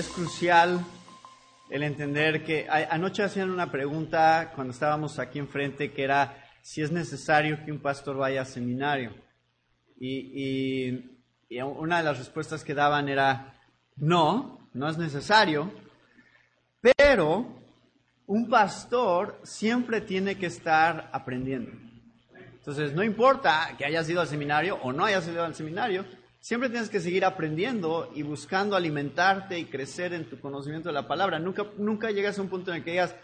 es 0.00 0.08
crucial 0.08 0.82
el 1.68 1.82
entender 1.82 2.42
que 2.42 2.66
anoche 2.70 3.22
hacían 3.22 3.50
una 3.50 3.70
pregunta 3.70 4.50
cuando 4.54 4.72
estábamos 4.72 5.18
aquí 5.18 5.38
enfrente 5.38 5.92
que 5.92 6.02
era 6.02 6.42
si 6.62 6.80
es 6.80 6.90
necesario 6.90 7.62
que 7.62 7.70
un 7.70 7.80
pastor 7.80 8.16
vaya 8.16 8.40
a 8.40 8.46
seminario. 8.46 9.12
Y, 9.98 11.18
una 11.50 11.98
de 11.98 12.04
las 12.04 12.16
respuestas 12.16 12.64
que 12.64 12.72
daban 12.72 13.10
era 13.10 13.60
no, 13.96 14.70
no 14.72 14.88
es 14.88 14.96
necesario, 14.96 15.70
pero 16.80 17.46
un 18.26 18.48
pastor 18.48 19.38
siempre 19.42 20.00
tiene 20.00 20.38
que 20.38 20.46
estar 20.46 21.10
aprendiendo. 21.12 21.72
Entonces, 22.54 22.94
no 22.94 23.04
importa 23.04 23.74
que 23.76 23.84
hayas 23.84 24.08
ido 24.08 24.22
al 24.22 24.28
seminario 24.28 24.78
o 24.82 24.92
no 24.92 25.04
hayas 25.04 25.28
ido 25.28 25.44
al 25.44 25.54
seminario, 25.54 26.06
siempre 26.40 26.70
tienes 26.70 26.88
que 26.88 27.00
seguir 27.00 27.24
aprendiendo 27.24 28.10
y 28.14 28.22
buscando 28.22 28.74
alimentarte 28.74 29.58
y 29.58 29.66
crecer 29.66 30.12
en 30.12 30.28
tu 30.28 30.40
conocimiento 30.40 30.88
de 30.88 30.94
la 30.94 31.06
palabra. 31.06 31.38
Nunca, 31.38 31.66
nunca 31.76 32.10
llegas 32.10 32.38
a 32.38 32.42
un 32.42 32.48
punto 32.48 32.70
en 32.70 32.78
el 32.78 32.84
que 32.84 32.92
digas, 32.92 33.14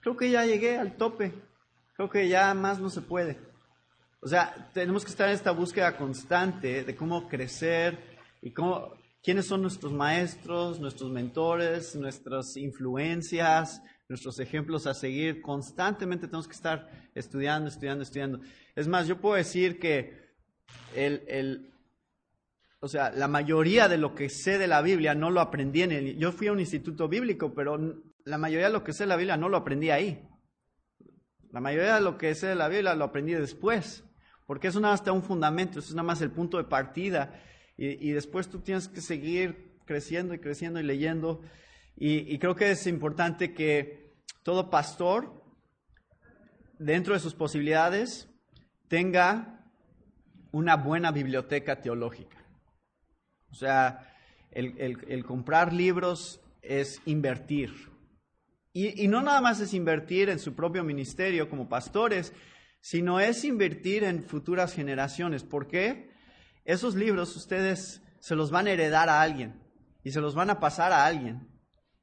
creo 0.00 0.16
que 0.16 0.30
ya 0.30 0.44
llegué 0.44 0.76
al 0.76 0.96
tope, 0.96 1.32
creo 1.94 2.10
que 2.10 2.28
ya 2.28 2.52
más 2.54 2.78
no 2.78 2.90
se 2.90 3.00
puede. 3.00 3.38
O 4.20 4.28
sea, 4.28 4.70
tenemos 4.74 5.04
que 5.04 5.10
estar 5.10 5.28
en 5.28 5.34
esta 5.34 5.52
búsqueda 5.52 5.96
constante 5.96 6.82
de 6.82 6.96
cómo 6.96 7.28
crecer 7.28 7.98
y 8.42 8.50
cómo, 8.50 8.98
quiénes 9.22 9.46
son 9.46 9.62
nuestros 9.62 9.92
maestros, 9.92 10.80
nuestros 10.80 11.10
mentores, 11.10 11.94
nuestras 11.94 12.56
influencias, 12.56 13.80
nuestros 14.08 14.40
ejemplos 14.40 14.86
a 14.86 14.94
seguir. 14.94 15.40
Constantemente 15.40 16.26
tenemos 16.26 16.48
que 16.48 16.54
estar 16.54 16.90
estudiando, 17.14 17.68
estudiando, 17.68 18.02
estudiando. 18.02 18.40
Es 18.74 18.88
más, 18.88 19.06
yo 19.06 19.20
puedo 19.20 19.36
decir 19.36 19.78
que 19.78 20.28
el, 20.96 21.22
el, 21.28 21.72
o 22.80 22.88
sea, 22.88 23.10
la 23.10 23.28
mayoría 23.28 23.88
de 23.88 23.98
lo 23.98 24.14
que 24.14 24.28
sé 24.28 24.58
de 24.58 24.66
la 24.66 24.82
Biblia 24.82 25.14
no 25.14 25.30
lo 25.30 25.40
aprendí 25.40 25.82
en 25.82 25.92
el... 25.92 26.16
Yo 26.18 26.32
fui 26.32 26.46
a 26.46 26.52
un 26.52 26.60
instituto 26.60 27.08
bíblico, 27.08 27.54
pero 27.54 27.78
la 28.24 28.38
mayoría 28.38 28.66
de 28.66 28.72
lo 28.72 28.84
que 28.84 28.92
sé 28.92 29.04
de 29.04 29.08
la 29.08 29.16
Biblia 29.16 29.36
no 29.36 29.48
lo 29.48 29.56
aprendí 29.56 29.90
ahí. 29.90 30.22
La 31.50 31.60
mayoría 31.60 31.96
de 31.96 32.00
lo 32.00 32.18
que 32.18 32.34
sé 32.34 32.48
de 32.48 32.54
la 32.54 32.68
Biblia 32.68 32.94
lo 32.94 33.04
aprendí 33.04 33.32
después, 33.32 34.04
porque 34.46 34.68
eso 34.68 34.80
nada 34.80 34.92
más 34.92 35.00
está 35.00 35.12
un 35.12 35.22
fundamento, 35.22 35.78
eso 35.78 35.88
es 35.88 35.94
nada 35.94 36.06
más 36.06 36.20
el 36.20 36.30
punto 36.30 36.58
de 36.58 36.64
partida. 36.64 37.42
Y, 37.76 38.08
y 38.08 38.12
después 38.12 38.48
tú 38.48 38.60
tienes 38.60 38.88
que 38.88 39.00
seguir 39.00 39.68
creciendo 39.88 40.34
y 40.34 40.38
creciendo 40.38 40.78
y 40.78 40.84
leyendo. 40.84 41.40
Y, 41.96 42.38
creo 42.38 42.54
que 42.54 42.70
es 42.70 42.86
importante 42.86 43.52
que 43.52 44.14
todo 44.44 44.70
pastor, 44.70 45.42
dentro 46.78 47.14
de 47.14 47.20
sus 47.20 47.34
posibilidades, 47.34 48.28
tenga 48.86 49.64
una 50.52 50.76
buena 50.76 51.10
biblioteca 51.10 51.80
teológica. 51.80 52.37
O 53.50 53.54
sea, 53.54 54.12
el, 54.50 55.24
comprar 55.24 55.72
libros 55.72 56.40
es 56.62 57.00
invertir. 57.06 57.72
Y, 58.72 59.02
y, 59.02 59.08
no 59.08 59.22
nada 59.22 59.40
más 59.40 59.60
es 59.60 59.74
invertir 59.74 60.28
en 60.28 60.38
su 60.38 60.54
propio 60.54 60.84
ministerio 60.84 61.48
como 61.48 61.68
pastores, 61.68 62.32
sino 62.80 63.20
es 63.20 63.44
invertir 63.44 64.04
en 64.04 64.22
futuras 64.22 64.74
generaciones. 64.74 65.42
¿Por 65.42 65.66
qué? 65.66 66.10
Esos 66.64 66.94
libros 66.94 67.34
ustedes 67.34 68.02
se 68.20 68.34
los 68.34 68.50
van 68.50 68.66
a 68.66 68.70
heredar 68.70 69.08
a 69.08 69.22
alguien 69.22 69.60
y 70.04 70.10
se 70.10 70.20
los 70.20 70.34
van 70.34 70.50
a 70.50 70.60
pasar 70.60 70.92
a 70.92 71.06
alguien. 71.06 71.48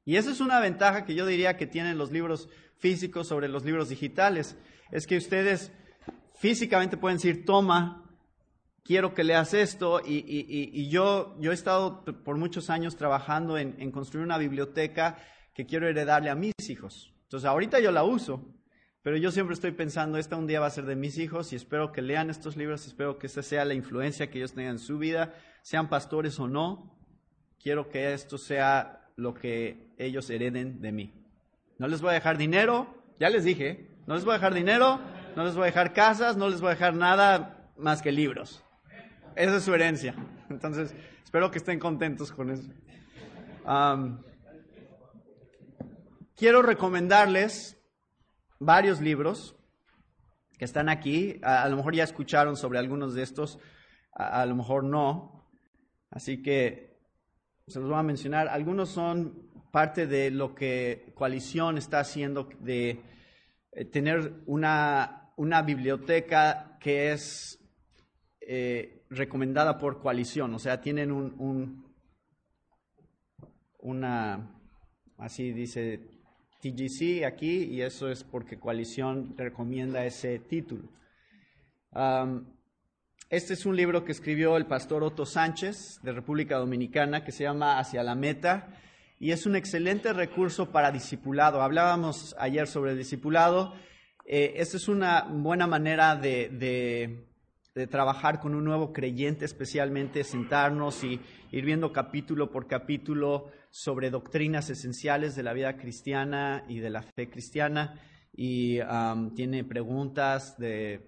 Y 0.04 0.16
esa 0.16 0.30
es 0.30 0.40
una 0.40 0.60
ventaja 0.60 1.04
que 1.04 1.14
yo 1.14 1.26
diría 1.26 1.56
que 1.56 1.66
tienen 1.66 1.98
los 1.98 2.12
libros 2.12 2.48
físicos 2.78 3.28
sobre 3.28 3.48
los 3.48 3.64
libros 3.64 3.88
digitales. 3.88 4.56
Es 4.90 5.06
que 5.06 5.16
ustedes 5.16 5.72
físicamente 6.36 6.96
pueden 6.96 7.18
decir, 7.18 7.44
toma, 7.44 8.05
quiero 8.86 9.14
que 9.14 9.24
leas 9.24 9.52
esto. 9.54 10.00
Y, 10.04 10.88
yo, 10.88 11.36
he 11.42 11.52
estado 11.52 12.04
por 12.24 12.36
muchos 12.36 12.70
años 12.70 12.96
trabajando 12.96 13.58
en, 13.58 13.76
en 13.78 13.90
construir 13.90 14.24
una 14.24 14.38
biblioteca 14.38 15.18
que 15.54 15.66
quiero 15.66 15.88
heredarle 15.88 16.30
a 16.30 16.34
mis 16.34 16.54
hijos. 16.68 17.12
Entonces, 17.24 17.48
ahorita 17.48 17.80
yo 17.80 17.90
la 17.90 18.04
uso, 18.04 18.44
pero 19.02 19.16
yo 19.16 19.30
siempre 19.30 19.54
estoy 19.54 19.72
pensando, 19.72 20.18
esta 20.18 20.36
un 20.36 20.46
día 20.46 20.60
va 20.60 20.66
a 20.66 20.70
ser 20.70 20.84
de 20.84 20.96
mis 20.96 21.18
hijos 21.18 21.52
y 21.52 21.56
espero 21.56 21.92
que 21.92 22.02
lean 22.02 22.30
estos 22.30 22.56
libros, 22.56 22.86
espero 22.86 23.18
que 23.18 23.26
esta 23.26 23.42
sea 23.42 23.64
la 23.64 23.74
influencia 23.74 24.30
que 24.30 24.38
ellos 24.38 24.52
tengan 24.52 24.72
en 24.72 24.78
su 24.78 24.98
vida, 24.98 25.34
sean 25.62 25.88
pastores 25.88 26.38
o 26.38 26.48
no. 26.48 26.96
Quiero 27.60 27.88
que 27.88 28.12
esto 28.12 28.38
sea 28.38 29.10
lo 29.16 29.34
que 29.34 29.94
ellos 29.98 30.28
hereden 30.30 30.80
de 30.80 30.92
mí. 30.92 31.14
No 31.78 31.88
les 31.88 32.00
voy 32.00 32.10
a 32.10 32.14
dejar 32.14 32.38
dinero, 32.38 32.94
ya 33.18 33.30
les 33.30 33.44
dije, 33.44 33.90
no 34.06 34.14
les 34.14 34.24
voy 34.24 34.32
a 34.32 34.38
dejar 34.38 34.54
dinero, 34.54 35.00
no 35.34 35.44
les 35.44 35.54
voy 35.54 35.62
a 35.62 35.66
dejar 35.66 35.92
casas, 35.92 36.36
no 36.36 36.48
les 36.48 36.60
voy 36.60 36.68
a 36.68 36.74
dejar 36.74 36.94
nada 36.94 37.72
más 37.76 38.02
que 38.02 38.12
libros. 38.12 38.65
Esa 39.36 39.56
es 39.56 39.64
su 39.64 39.74
herencia. 39.74 40.14
Entonces, 40.48 40.94
espero 41.22 41.50
que 41.50 41.58
estén 41.58 41.78
contentos 41.78 42.32
con 42.32 42.50
eso. 42.50 42.70
quiero 46.34 46.62
recomendarles 46.62 47.78
varios 48.58 49.02
libros 49.02 49.54
que 50.58 50.64
están 50.64 50.88
aquí. 50.88 51.38
A, 51.42 51.68
lo 51.68 51.76
mejor 51.76 51.94
ya 51.94 52.04
escucharon 52.04 52.56
sobre 52.56 52.78
algunos 52.78 53.12
de 53.12 53.22
estos, 53.22 53.58
a 54.10 54.46
lo 54.46 54.56
mejor 54.56 54.84
no. 54.84 55.46
Así 56.10 56.42
que 56.42 56.98
se 57.66 57.78
los 57.78 57.90
voy 57.90 57.98
a 57.98 58.02
mencionar. 58.02 58.48
Algunos 58.48 58.88
son 58.88 59.50
parte 59.70 60.06
de 60.06 60.30
lo 60.30 60.54
que 60.54 61.12
Coalición 61.14 61.76
está 61.76 62.00
haciendo 62.00 62.48
de 62.60 63.02
eh, 63.72 63.84
tener 63.84 64.32
una, 64.46 65.30
una, 65.36 65.60
biblioteca 65.60 66.78
que 66.80 67.12
es 67.12 67.58
eh, 68.40 68.95
recomendada 69.10 69.78
por 69.78 70.00
Coalición. 70.00 70.54
O 70.54 70.58
sea, 70.58 70.80
tienen 70.80 71.12
un, 71.12 71.34
un, 71.38 71.94
una, 73.78 74.50
así 75.18 75.52
dice 75.52 76.00
TGC 76.60 77.24
aquí, 77.24 77.64
y 77.64 77.82
eso 77.82 78.08
es 78.08 78.24
porque 78.24 78.58
Coalición 78.58 79.34
recomienda 79.36 80.04
ese 80.04 80.38
título. 80.38 80.88
Este 83.28 83.54
es 83.54 83.66
un 83.66 83.74
libro 83.74 84.04
que 84.04 84.12
escribió 84.12 84.56
el 84.56 84.66
pastor 84.66 85.02
Otto 85.02 85.26
Sánchez 85.26 86.00
de 86.02 86.12
República 86.12 86.58
Dominicana 86.58 87.24
que 87.24 87.32
se 87.32 87.44
llama 87.44 87.78
Hacia 87.78 88.04
la 88.04 88.14
Meta 88.14 88.68
y 89.18 89.32
es 89.32 89.46
un 89.46 89.56
excelente 89.56 90.12
recurso 90.12 90.70
para 90.70 90.92
discipulado. 90.92 91.62
Hablábamos 91.62 92.36
ayer 92.38 92.66
sobre 92.66 92.94
discipulado. 92.94 93.74
Eh, 94.26 94.54
esta 94.56 94.76
es 94.76 94.88
una 94.88 95.22
buena 95.22 95.66
manera 95.66 96.16
de, 96.16 97.25
trabajar 97.86 98.40
con 98.40 98.54
un 98.54 98.64
nuevo 98.64 98.92
creyente, 98.92 99.44
especialmente 99.44 100.24
sentarnos 100.24 101.04
y 101.04 101.20
ir 101.52 101.64
viendo 101.64 101.92
capítulo 101.92 102.50
por 102.50 102.66
capítulo 102.66 103.50
sobre 103.70 104.10
doctrinas 104.10 104.70
esenciales 104.70 105.36
de 105.36 105.42
la 105.42 105.52
vida 105.52 105.76
cristiana 105.76 106.64
y 106.68 106.78
de 106.78 106.90
la 106.90 107.02
fe 107.02 107.28
cristiana. 107.28 108.00
Y 108.34 108.78
tiene 109.34 109.64
preguntas 109.64 110.56
de 110.58 111.06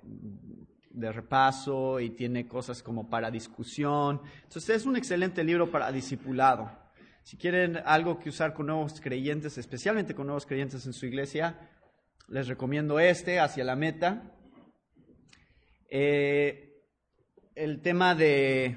de 0.99 1.13
repaso 1.13 2.01
y 2.01 2.11
tiene 2.11 2.47
cosas 2.47 2.83
como 2.83 3.09
para 3.09 3.31
discusión. 3.31 4.21
Entonces 4.43 4.77
es 4.77 4.87
un 4.87 4.97
excelente 4.97 5.45
libro 5.45 5.71
para 5.71 5.93
discipulado. 5.93 6.71
Si 7.23 7.37
quieren 7.37 7.79
algo 7.85 8.19
que 8.19 8.31
usar 8.31 8.55
con 8.55 8.67
nuevos 8.67 9.01
creyentes, 9.01 9.59
especialmente 9.59 10.15
con 10.15 10.27
nuevos 10.27 10.47
creyentes 10.47 10.87
en 10.87 10.93
su 10.93 11.07
iglesia, 11.07 11.57
les 12.29 12.49
recomiendo 12.49 12.99
este, 12.99 13.39
Hacia 13.39 13.65
la 13.65 13.77
Meta. 13.77 14.33
Eh, 15.91 16.83
el 17.55 17.81
tema 17.81 18.15
de 18.15 18.77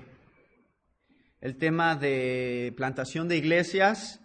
el 1.42 1.58
tema 1.58 1.96
de 1.96 2.74
plantación 2.78 3.28
de 3.28 3.38
iglesias, 3.38 4.22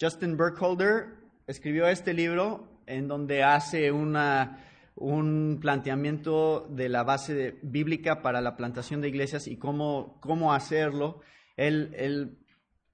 Justin 0.00 0.36
Burkholder 0.36 1.08
escribió 1.46 1.88
este 1.88 2.14
libro 2.14 2.80
en 2.86 3.08
donde 3.08 3.42
hace 3.42 3.90
una 3.92 4.58
un 4.94 5.58
planteamiento 5.60 6.66
de 6.70 6.88
la 6.88 7.02
base 7.02 7.58
bíblica 7.62 8.22
para 8.22 8.40
la 8.40 8.56
plantación 8.56 9.00
de 9.00 9.08
iglesias 9.08 9.46
y 9.46 9.56
cómo, 9.56 10.18
cómo 10.20 10.52
hacerlo. 10.52 11.20
Él, 11.56 11.92
él 11.96 12.38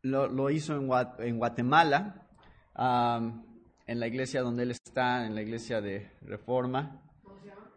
lo, 0.03 0.51
hizo 0.51 0.75
en, 0.75 1.37
Guatemala, 1.39 2.29
en 2.77 4.01
la 4.01 4.07
iglesia 4.07 4.43
donde 4.43 4.63
él 4.63 4.71
está, 4.71 5.27
en 5.27 5.35
la 5.35 5.43
iglesia 5.43 5.81
de 5.81 6.11
Reforma. 6.23 7.03
¿Cómo 7.23 7.39
se 7.41 7.49
llama? 7.49 7.71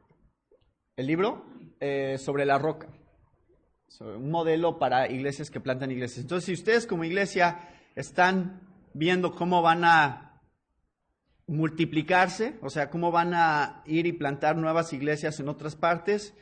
El 0.95 1.07
libro 1.07 1.45
eh, 1.81 2.19
sobre 2.19 2.45
la 2.45 2.59
roca. 2.59 2.87
un 3.99 4.29
modelo 4.29 4.77
para 4.77 5.09
iglesias 5.11 5.49
que 5.49 5.59
plantan 5.59 5.89
iglesias. 5.89 6.19
Entonces, 6.21 6.45
si 6.45 6.53
ustedes 6.53 6.85
como 6.85 7.03
iglesia 7.03 7.67
están 7.95 8.61
viendo 8.93 9.33
cómo 9.33 9.63
van 9.63 9.83
a 9.83 10.41
multiplicarse, 11.47 12.59
o 12.61 12.69
sea, 12.69 12.91
cómo 12.91 13.11
van 13.11 13.33
a 13.33 13.81
ir 13.87 14.05
y 14.05 14.13
plantar 14.13 14.57
nuevas 14.57 14.93
iglesias 14.93 15.39
en 15.39 15.49
otras 15.49 15.75
partes, 15.75 16.35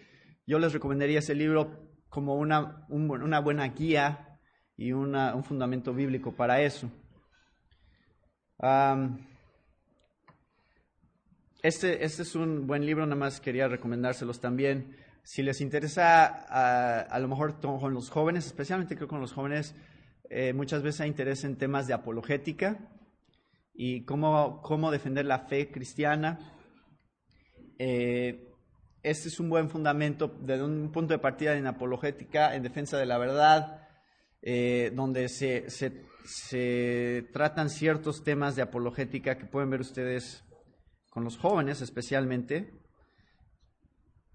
yo 0.46 0.60
les 0.60 0.74
recomendaría 0.74 1.20
ese 1.20 1.36
libro 1.36 1.90
como 2.10 2.36
una, 2.36 2.86
una 2.90 3.40
buena 3.40 3.66
guía 3.70 4.40
y 4.76 4.92
un 4.92 5.44
fundamento 5.46 5.94
bíblico 5.94 6.34
para 6.34 6.62
eso. 6.62 6.92
este, 11.64 12.04
este 12.04 12.24
es 12.24 12.36
un 12.36 12.68
buen 12.68 12.86
libro, 12.86 13.06
nada 13.06 13.16
más 13.16 13.40
quería 13.40 13.70
recomendárselos 13.70 14.42
también. 14.42 14.98
Si 15.24 15.44
les 15.44 15.62
interesa, 15.62 16.25
a, 16.25 17.01
a 17.01 17.19
lo 17.19 17.27
mejor 17.27 17.60
con 17.60 17.94
los 17.94 18.10
jóvenes, 18.10 18.45
especialmente 18.45 18.95
creo 18.95 19.07
con 19.07 19.21
los 19.21 19.33
jóvenes, 19.33 19.75
eh, 20.30 20.54
muchas 20.54 20.83
veces 20.83 21.01
hay 21.01 21.10
interés 21.10 21.44
en 21.44 21.57
temas 21.57 21.88
de 21.88 21.94
apologética 21.94 22.77
y 23.74 24.06
cómo, 24.06 24.62
cómo 24.62 24.92
defender 24.92 25.25
la 25.25 25.39
fe 25.48 25.71
cristiana. 25.71 26.39
Eh, 27.80 28.54
este 29.01 29.30
es 29.30 29.39
un 29.39 29.50
buen 29.50 29.69
fundamento 29.69 30.27
desde 30.42 30.63
un 30.63 30.92
punto 30.92 31.13
de 31.13 31.19
partida 31.19 31.56
en 31.56 31.66
apologética, 31.66 32.56
en 32.56 32.62
defensa 32.62 32.98
de 32.98 33.06
la 33.07 33.18
verdad, 33.18 33.88
eh, 34.42 34.92
donde 34.94 35.30
se, 35.30 35.69
se, 35.69 36.06
se, 36.25 37.27
tratan 37.33 37.69
ciertos 37.69 38.24
temas 38.24 38.56
de 38.56 38.62
apologética 38.62 39.38
que 39.38 39.45
pueden 39.45 39.69
ver 39.69 39.81
ustedes 39.81 40.44
con 41.10 41.24
los 41.24 41.38
jóvenes 41.38 41.81
especialmente. 41.81 42.74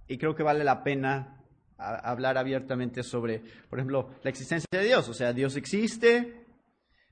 Y 0.06 0.18
creo 0.18 0.34
que 0.34 0.42
vale 0.42 0.64
la 0.64 0.82
pena 0.82 1.44
hablar 1.78 2.38
abiertamente 2.38 3.02
sobre, 3.02 3.42
por 3.68 3.78
ejemplo, 3.78 4.10
la 4.22 4.30
existencia 4.30 4.68
de 4.70 4.84
Dios. 4.84 5.08
O 5.08 5.14
sea, 5.14 5.32
Dios 5.32 5.56
existe, 5.56 6.46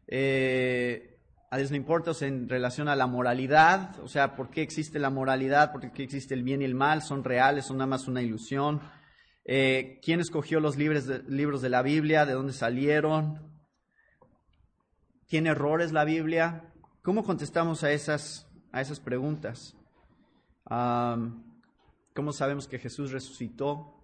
eh, 0.07 1.19
a 1.51 1.59
Dios 1.59 1.71
no 1.71 1.77
importa 1.77 2.13
en 2.21 2.49
relación 2.49 2.89
a 2.89 2.97
la 2.97 3.07
moralidad, 3.07 3.99
o 4.01 4.09
sea, 4.09 4.37
¿por 4.37 4.51
qué 4.51 4.63
existe 4.63 4.99
la 4.99 5.11
moralidad? 5.11 5.73
¿Por 5.73 5.93
qué 5.93 6.03
existe 6.03 6.35
el 6.35 6.43
bien 6.43 6.63
y 6.63 6.65
el 6.65 6.75
mal? 6.75 7.03
¿Son 7.03 7.25
reales? 7.25 7.67
¿Son 7.67 7.77
nada 7.77 7.89
más 7.89 8.09
una 8.09 8.23
ilusión? 8.23 8.81
Eh, 9.45 9.99
¿Quién 10.03 10.21
escogió 10.21 10.61
los 10.61 10.77
libros 10.77 11.07
de, 11.07 11.23
libros 11.29 11.61
de 11.61 11.69
la 11.69 11.83
Biblia? 11.83 12.25
¿De 12.25 12.33
dónde 12.33 12.53
salieron? 12.53 13.53
¿Tiene 15.27 15.51
errores 15.51 15.93
la 15.93 16.05
Biblia? 16.05 16.73
¿Cómo 17.03 17.25
contestamos 17.25 17.85
a 17.85 17.91
esas, 17.91 18.49
a 18.71 18.81
esas 18.81 19.01
preguntas? 19.01 19.77
¿Cómo 22.15 22.33
sabemos 22.33 22.69
que 22.69 22.79
Jesús 22.79 23.11
resucitó? 23.11 23.95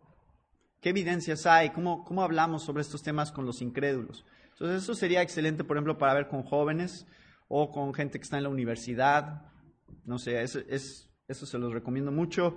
¿Qué 0.81 0.91
evidencias 0.91 1.47
hay? 1.47 1.71
¿Cómo, 1.71 2.05
¿Cómo 2.05 2.23
hablamos 2.23 2.63
sobre 2.63 2.83
estos 2.83 3.03
temas 3.03 3.33
con 3.33 3.45
los 3.45 3.61
incrédulos? 3.61 4.25
Entonces, 4.53 4.83
eso 4.83 4.95
sería 4.95 5.23
excelente, 5.23 5.63
por 5.63 5.77
ejemplo, 5.77 5.99
para 5.99 6.15
ver 6.15 6.29
con 6.29 6.43
jóvenes 6.43 7.07
o 7.49 7.71
con 7.71 7.93
gente 7.93 8.19
que 8.19 8.23
está 8.23 8.39
en 8.39 8.45
la 8.45 8.49
universidad. 8.49 9.43
No 10.05 10.19
sé, 10.19 10.43
es, 10.43 11.11
eso 11.27 11.47
se 11.47 11.59
los 11.59 11.73
recomiendo 11.73 12.11
mucho. 12.11 12.57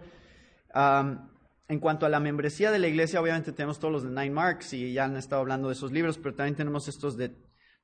en 1.68 1.80
cuanto 1.80 2.06
a 2.06 2.10
la 2.10 2.20
membresía 2.20 2.72
de 2.72 2.80
la 2.80 2.88
iglesia, 2.88 3.22
obviamente 3.22 3.52
tenemos 3.52 3.80
todos 3.80 3.92
los 3.92 4.04
de 4.04 4.10
Nine 4.10 4.32
Marks 4.32 4.74
y 4.74 4.94
ya 4.94 5.06
han 5.06 5.18
estado 5.18 5.42
hablando 5.42 5.68
de 5.68 5.74
esos 5.74 5.92
libros, 5.92 6.18
pero 6.18 6.34
también 6.36 6.56
tenemos 6.56 6.88
estos 6.88 7.18
de 7.18 7.36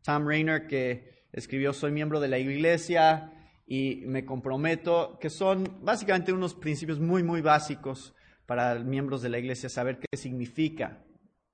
Tom 0.04 0.25
Rainer 0.25 0.68
que 0.68 1.25
escribió 1.34 1.74
Soy 1.74 1.92
miembro 1.92 2.20
de 2.20 2.28
la 2.30 2.40
iglesia 2.40 3.34
y 3.68 4.04
me 4.08 4.25
comprometo, 4.25 5.19
que 5.19 5.30
son 5.30 5.80
básicamente 5.84 6.34
unos 6.34 6.56
principios 6.56 7.00
muy, 7.00 7.22
muy 7.22 7.42
básicos 7.42 8.16
para 8.48 8.75
miembros 8.80 9.22
de 9.22 9.30
la 9.30 9.38
iglesia, 9.38 9.69
saber 9.69 10.00
qué 10.00 10.18
significa 10.18 11.04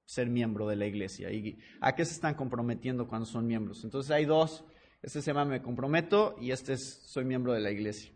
ser 0.06 0.30
miembro 0.30 0.68
de 0.68 0.76
la 0.76 0.86
iglesia 0.86 1.32
y 1.32 1.58
a 1.82 1.96
qué 1.96 2.06
se 2.06 2.14
están 2.14 2.36
comprometiendo 2.36 3.08
cuando 3.08 3.26
son 3.26 3.48
miembros. 3.48 3.84
Entonces 3.84 4.12
hay 4.12 4.26
dos 4.26 4.64
este 5.04 5.22
se 5.22 5.32
llama 5.32 5.44
Me 5.44 5.62
Comprometo 5.62 6.38
y 6.40 6.52
este 6.52 6.74
es 6.74 7.02
Soy 7.08 7.26
miembro 7.26 7.52
de 7.52 7.60
la 7.60 7.72
iglesia. 7.72 8.10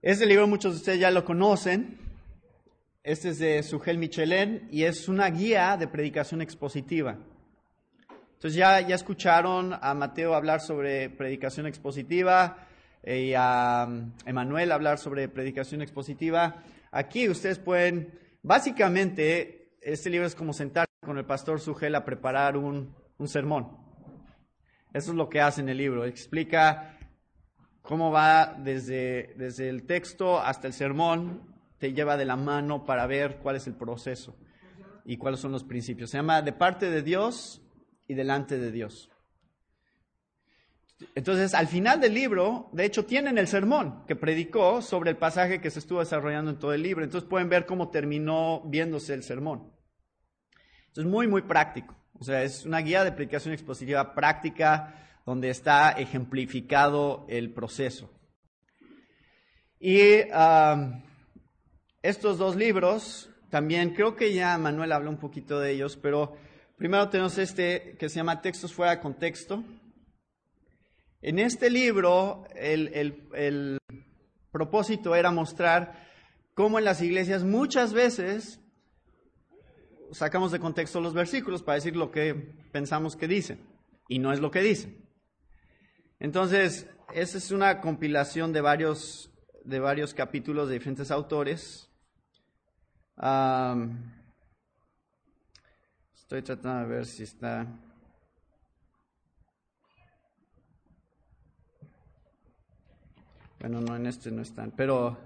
Este 0.00 0.26
libro 0.26 0.46
muchos 0.46 0.74
de 0.74 0.78
ustedes 0.78 1.00
ya 1.00 1.10
lo 1.10 1.24
conocen. 1.24 1.98
Este 3.02 3.30
es 3.30 3.40
de 3.40 3.64
Sugel 3.64 3.98
Michelin 3.98 4.68
y 4.70 4.84
es 4.84 5.08
una 5.08 5.28
guía 5.28 5.76
de 5.76 5.88
predicación 5.88 6.40
expositiva. 6.40 7.18
Entonces 8.36 8.54
ya, 8.54 8.80
ya 8.82 8.94
escucharon 8.94 9.74
a 9.80 9.94
Mateo 9.94 10.34
hablar 10.34 10.60
sobre 10.60 11.08
predicación 11.08 11.66
expositiva 11.66 12.58
eh, 13.02 13.20
y 13.20 13.34
a 13.34 13.86
um, 13.88 14.12
Emanuel 14.26 14.72
hablar 14.72 14.98
sobre 14.98 15.26
predicación 15.28 15.80
expositiva. 15.80 16.62
Aquí 16.90 17.30
ustedes 17.30 17.58
pueden, 17.58 18.12
básicamente, 18.42 19.78
este 19.80 20.10
libro 20.10 20.26
es 20.26 20.34
como 20.34 20.52
sentarse 20.52 20.92
con 21.02 21.16
el 21.16 21.24
pastor 21.24 21.60
Sugel 21.60 21.94
a 21.94 22.04
preparar 22.04 22.58
un, 22.58 22.94
un 23.16 23.26
sermón. 23.26 23.78
Eso 24.92 25.12
es 25.12 25.16
lo 25.16 25.30
que 25.30 25.40
hace 25.40 25.62
en 25.62 25.70
el 25.70 25.78
libro. 25.78 26.04
Explica 26.04 26.98
cómo 27.80 28.10
va 28.10 28.54
desde, 28.58 29.32
desde 29.38 29.70
el 29.70 29.86
texto 29.86 30.38
hasta 30.38 30.66
el 30.66 30.74
sermón, 30.74 31.54
te 31.78 31.94
lleva 31.94 32.18
de 32.18 32.26
la 32.26 32.36
mano 32.36 32.84
para 32.84 33.06
ver 33.06 33.38
cuál 33.38 33.56
es 33.56 33.66
el 33.66 33.74
proceso 33.74 34.36
y 35.06 35.16
cuáles 35.16 35.40
son 35.40 35.52
los 35.52 35.64
principios. 35.64 36.10
Se 36.10 36.18
llama 36.18 36.42
de 36.42 36.52
parte 36.52 36.90
de 36.90 37.02
Dios 37.02 37.62
y 38.08 38.14
delante 38.14 38.58
de 38.58 38.70
Dios. 38.70 39.10
Entonces, 41.14 41.52
al 41.52 41.66
final 41.68 42.00
del 42.00 42.14
libro, 42.14 42.70
de 42.72 42.86
hecho, 42.86 43.04
tienen 43.04 43.36
el 43.36 43.48
sermón 43.48 44.06
que 44.06 44.16
predicó 44.16 44.80
sobre 44.80 45.10
el 45.10 45.16
pasaje 45.16 45.60
que 45.60 45.70
se 45.70 45.80
estuvo 45.80 46.00
desarrollando 46.00 46.50
en 46.50 46.58
todo 46.58 46.72
el 46.72 46.82
libro. 46.82 47.04
Entonces 47.04 47.28
pueden 47.28 47.50
ver 47.50 47.66
cómo 47.66 47.90
terminó 47.90 48.62
viéndose 48.64 49.12
el 49.12 49.22
sermón. 49.22 49.72
Entonces, 50.88 51.10
muy, 51.10 51.28
muy 51.28 51.42
práctico. 51.42 51.94
O 52.18 52.24
sea, 52.24 52.42
es 52.42 52.64
una 52.64 52.78
guía 52.78 53.04
de 53.04 53.12
predicación 53.12 53.52
expositiva 53.52 54.14
práctica 54.14 55.20
donde 55.26 55.50
está 55.50 55.90
ejemplificado 55.90 57.26
el 57.28 57.52
proceso. 57.52 58.10
Y 59.78 60.22
estos 62.00 62.38
dos 62.38 62.56
libros, 62.56 63.28
también 63.50 63.92
creo 63.92 64.16
que 64.16 64.32
ya 64.32 64.56
Manuel 64.56 64.92
habló 64.92 65.10
un 65.10 65.18
poquito 65.18 65.60
de 65.60 65.72
ellos, 65.72 65.98
pero 66.00 66.36
primero 66.76 67.08
tenemos 67.08 67.38
este 67.38 67.96
que 67.98 68.08
se 68.08 68.16
llama 68.16 68.40
Textos 68.40 68.72
fuera 68.72 68.92
de 68.92 69.00
contexto. 69.00 69.64
En 71.22 71.38
este 71.38 71.70
libro 71.70 72.44
el 72.54 73.78
propósito 74.50 75.14
era 75.14 75.30
mostrar 75.30 76.06
cómo 76.54 76.78
en 76.78 76.84
las 76.84 77.02
iglesias 77.02 77.44
muchas 77.44 77.92
veces 77.92 78.60
sacamos 80.12 80.52
de 80.52 80.60
contexto 80.60 81.00
los 81.00 81.14
versículos 81.14 81.62
para 81.62 81.76
decir 81.76 81.96
lo 81.96 82.10
que 82.10 82.34
pensamos 82.72 83.16
que 83.16 83.28
dicen 83.28 83.60
y 84.08 84.18
no 84.18 84.32
es 84.32 84.40
lo 84.40 84.50
que 84.50 84.60
dicen. 84.60 85.04
Entonces, 86.18 86.88
esa 87.12 87.38
es 87.38 87.50
una 87.50 87.80
compilación 87.80 88.52
de 88.52 88.60
varios, 88.60 89.30
de 89.64 89.80
varios 89.80 90.14
capítulos 90.14 90.68
de 90.68 90.74
diferentes 90.74 91.10
autores. 91.10 91.90
Estoy 96.26 96.42
tratando 96.42 96.88
de 96.88 96.96
ver 96.96 97.06
si 97.06 97.22
está... 97.22 97.64
Bueno, 103.60 103.80
no, 103.80 103.94
en 103.94 104.06
este 104.06 104.32
no 104.32 104.42
están, 104.42 104.72
pero 104.72 105.16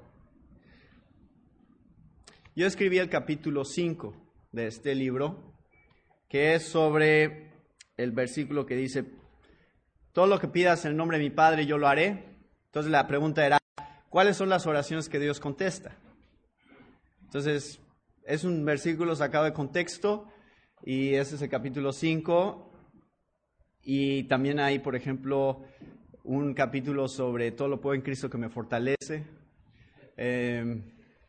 yo 2.55 2.67
escribí 2.67 2.99
el 2.99 3.09
capítulo 3.09 3.65
5 3.65 4.15
de 4.53 4.67
este 4.67 4.95
libro, 4.95 5.55
que 6.29 6.55
es 6.55 6.69
sobre 6.69 7.51
el 7.97 8.13
versículo 8.13 8.67
que 8.67 8.77
dice, 8.77 9.07
todo 10.13 10.27
lo 10.27 10.39
que 10.39 10.49
pidas 10.49 10.85
en 10.85 10.91
el 10.91 10.97
nombre 10.99 11.17
de 11.17 11.25
mi 11.25 11.31
Padre 11.31 11.65
yo 11.65 11.79
lo 11.79 11.89
haré. 11.89 12.37
Entonces 12.67 12.93
la 12.93 13.07
pregunta 13.07 13.47
era, 13.47 13.57
¿cuáles 14.11 14.37
son 14.37 14.51
las 14.51 14.67
oraciones 14.67 15.09
que 15.09 15.19
Dios 15.19 15.41
contesta? 15.41 15.97
Entonces, 17.23 17.81
es 18.27 18.45
un 18.45 18.67
versículo 18.67 19.17
sacado 19.17 19.47
de 19.47 19.55
contexto 19.55 20.31
y 20.83 21.15
ese 21.15 21.37
es 21.37 21.43
el 21.43 21.49
capítulo 21.49 21.93
5. 21.93 22.73
Y 23.83 24.25
también 24.25 24.61
hay, 24.61 24.79
por 24.79 24.97
ejemplo, 24.97 25.65
un 26.25 26.55
capítulo 26.55 27.09
sobre 27.09 27.53
todo 27.53 27.69
lo 27.69 27.81
puedo 27.81 27.95
en 27.95 28.03
Cristo 28.03 28.31
que 28.31 28.39
me 28.39 28.49
fortalece. 28.49 29.27
Eh, 30.17 30.83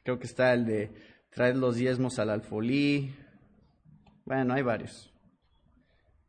creo 0.04 0.20
que 0.20 0.28
está 0.28 0.54
el 0.54 0.66
de 0.66 0.92
traer 1.30 1.56
los 1.56 1.76
diezmos 1.76 2.20
al 2.20 2.30
alfolí. 2.30 3.14
Bueno, 4.26 4.54
hay 4.54 4.62
varios. 4.62 5.14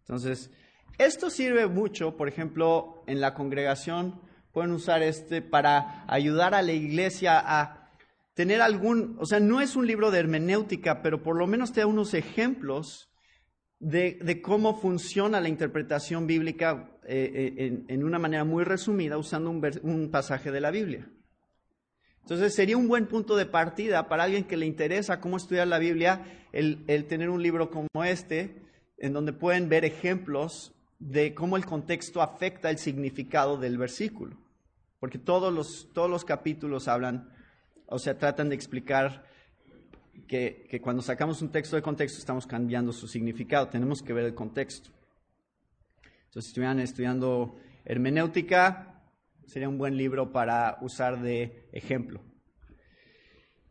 Entonces, 0.00 0.50
esto 0.98 1.30
sirve 1.30 1.66
mucho, 1.66 2.16
por 2.16 2.28
ejemplo, 2.28 3.04
en 3.06 3.20
la 3.20 3.34
congregación 3.34 4.20
pueden 4.52 4.72
usar 4.72 5.02
este 5.02 5.42
para 5.42 6.04
ayudar 6.08 6.54
a 6.54 6.62
la 6.62 6.72
iglesia 6.72 7.42
a 7.42 7.90
tener 8.34 8.60
algún, 8.60 9.16
o 9.18 9.26
sea, 9.26 9.40
no 9.40 9.60
es 9.60 9.76
un 9.76 9.86
libro 9.86 10.10
de 10.10 10.20
hermenéutica, 10.20 11.02
pero 11.02 11.22
por 11.22 11.36
lo 11.36 11.46
menos 11.46 11.72
te 11.72 11.80
da 11.80 11.86
unos 11.86 12.14
ejemplos 12.14 13.11
de, 13.82 14.40
cómo 14.40 14.80
funciona 14.80 15.40
la 15.40 15.48
interpretación 15.48 16.26
bíblica 16.26 16.88
eh, 17.04 17.56
eh, 17.58 17.84
en, 17.88 18.04
una 18.04 18.18
manera 18.18 18.44
muy 18.44 18.62
resumida 18.62 19.18
usando 19.18 19.50
un 19.50 20.10
pasaje 20.10 20.52
de 20.52 20.60
la 20.60 20.70
Biblia. 20.70 21.08
Entonces 22.22 22.54
sería 22.54 22.76
un 22.76 22.86
buen 22.86 23.06
punto 23.06 23.34
de 23.34 23.46
partida 23.46 24.08
para 24.08 24.22
alguien 24.22 24.44
que 24.44 24.56
le 24.56 24.66
interesa 24.66 25.20
cómo 25.20 25.36
estudiar 25.36 25.66
la 25.66 25.80
Biblia, 25.80 26.22
el, 26.52 27.06
tener 27.08 27.28
un 27.28 27.42
libro 27.42 27.70
como 27.70 28.04
este, 28.04 28.62
en 28.98 29.12
donde 29.12 29.32
pueden 29.32 29.68
ver 29.68 29.84
ejemplos 29.84 30.72
de 31.00 31.34
cómo 31.34 31.56
el 31.56 31.66
contexto 31.66 32.22
afecta 32.22 32.70
el 32.70 32.78
significado 32.78 33.56
del 33.56 33.76
versículo. 33.76 34.36
Porque 35.00 35.18
todos 35.18 35.52
los, 35.52 35.90
todos 35.92 36.08
los 36.08 36.24
capítulos 36.24 36.86
hablan, 36.86 37.28
o 37.86 37.98
sea, 37.98 38.16
tratan 38.16 38.50
de 38.50 38.54
explicar 38.54 39.24
que, 40.26 40.80
cuando 40.82 41.02
sacamos 41.02 41.42
un 41.42 41.50
texto 41.50 41.76
de 41.76 41.82
contexto 41.82 42.18
estamos 42.18 42.46
cambiando 42.46 42.92
su 42.92 43.06
significado, 43.06 43.68
tenemos 43.68 44.02
que 44.02 44.12
ver 44.12 44.24
el 44.24 44.34
contexto. 44.34 44.90
Entonces, 46.02 46.44
si 46.44 46.50
estuvieran 46.50 46.80
estudiando 46.80 47.56
hermenéutica, 47.84 49.02
sería 49.46 49.68
un 49.68 49.78
buen 49.78 49.96
libro 49.96 50.32
para 50.32 50.78
usar 50.80 51.20
de 51.20 51.68
ejemplo. 51.72 52.22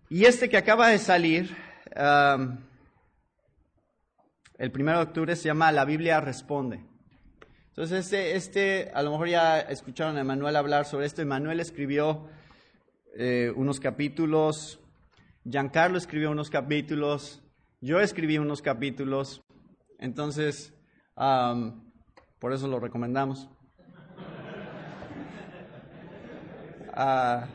Y 0.10 0.26
este 0.26 0.50
que 0.50 0.58
acaba 0.58 0.90
de 0.90 1.00
salir, 1.00 1.56
el 4.58 4.72
primero 4.72 4.98
de 4.98 5.04
octubre 5.06 5.36
se 5.36 5.46
llama 5.46 5.72
La 5.72 5.86
Biblia 5.86 6.20
Responde. 6.20 6.86
Entonces, 7.70 8.06
este, 8.06 8.36
este 8.36 8.92
a 8.94 9.02
lo 9.02 9.12
mejor 9.12 9.30
ya 9.30 9.62
escucharon 9.62 10.18
a 10.18 10.22
Emanuel 10.22 10.58
hablar 10.58 10.86
sobre 10.86 11.06
esto. 11.06 11.22
Emanuel 11.22 11.62
escribió 11.62 12.28
eh, 13.16 13.54
unos 13.56 13.80
capítulos, 13.80 14.81
Giancarlo 15.44 15.98
escribió 15.98 16.32
unos 16.32 16.50
capítulos, 16.50 17.44
yo 17.80 18.00
escribí 18.00 18.38
unos 18.38 18.62
capítulos. 18.62 19.44
Entonces, 19.98 20.74
por 22.40 22.54
eso 22.54 22.68
lo 22.68 22.80
recomendamos. 22.80 23.50
Ah, 26.94 27.48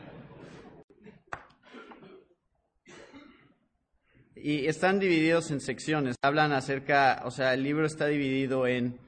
y 4.35 4.65
están 4.65 4.99
divididos 4.99 5.51
en 5.51 5.61
secciones. 5.61 6.15
Hablan 6.21 6.51
acerca, 6.53 7.21
o 7.25 7.31
sea, 7.31 7.53
el 7.53 7.63
libro 7.63 7.85
está 7.85 8.07
dividido 8.07 8.67
en 8.67 8.99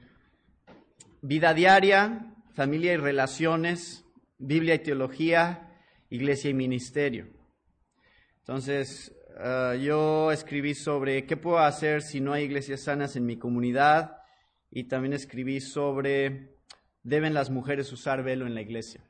vida 1.22 1.54
diaria, 1.54 2.34
familia 2.54 2.94
y 2.94 2.96
relaciones, 2.96 4.04
Biblia 4.38 4.74
y 4.74 4.78
teología, 4.80 5.76
iglesia 6.08 6.50
y 6.50 6.54
ministerio. 6.54 7.39
Entonces, 8.40 9.14
ah, 9.38 9.74
yo 9.74 10.32
escribí 10.32 10.74
sobre 10.74 11.26
qué 11.26 11.36
puedo 11.36 11.58
hacer 11.58 12.02
si 12.02 12.20
no 12.20 12.32
hay 12.32 12.44
iglesias 12.44 12.82
sanas 12.82 13.16
en 13.16 13.26
mi 13.26 13.38
comunidad 13.38 14.16
y 14.70 14.84
también 14.84 15.12
escribí 15.12 15.60
sobre 15.60 16.56
deben 17.02 17.34
las 17.34 17.50
mujeres 17.50 17.92
usar 17.92 18.22
velo 18.22 18.46
en 18.46 18.54
la 18.54 18.60
iglesia. 18.60 19.04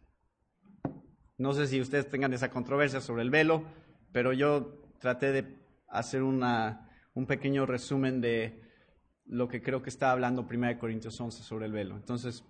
No 1.39 1.55
sé 1.55 1.67
si 1.67 1.81
ustedes 1.81 2.09
tengan 2.09 2.33
esa 2.33 2.51
controversia 2.51 3.01
sobre 3.01 3.23
el 3.23 3.31
velo, 3.31 3.65
pero 4.13 4.33
yo 4.33 4.85
traté 4.99 5.33
de 5.33 5.57
hacer 5.89 6.23
una, 6.23 6.91
un 7.15 7.27
pequeño 7.27 7.67
resumen 7.67 8.21
de 8.21 8.63
lo 9.27 9.49
que 9.49 9.63
creo 9.63 9.83
que 9.83 9.91
está 9.91 10.11
hablando 10.11 10.47
1 10.49 10.79
Corintios 10.79 11.19
11 11.21 11.43
sobre 11.43 11.67
el 11.67 11.73
velo. 11.73 11.97
Entonces, 11.97 12.45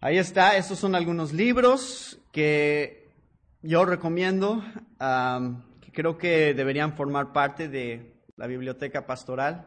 ahí 0.00 0.18
está, 0.18 0.56
estos 0.56 0.78
son 0.78 0.94
algunos 0.94 1.32
libros 1.32 2.20
que 2.32 3.03
yo 3.66 3.86
recomiendo, 3.86 4.62
que 5.80 5.90
creo 5.90 6.18
que 6.18 6.52
deberían 6.52 6.92
formar 6.92 7.32
parte 7.32 7.68
de 7.68 8.22
la 8.36 8.46
biblioteca 8.46 9.06
pastoral. 9.06 9.66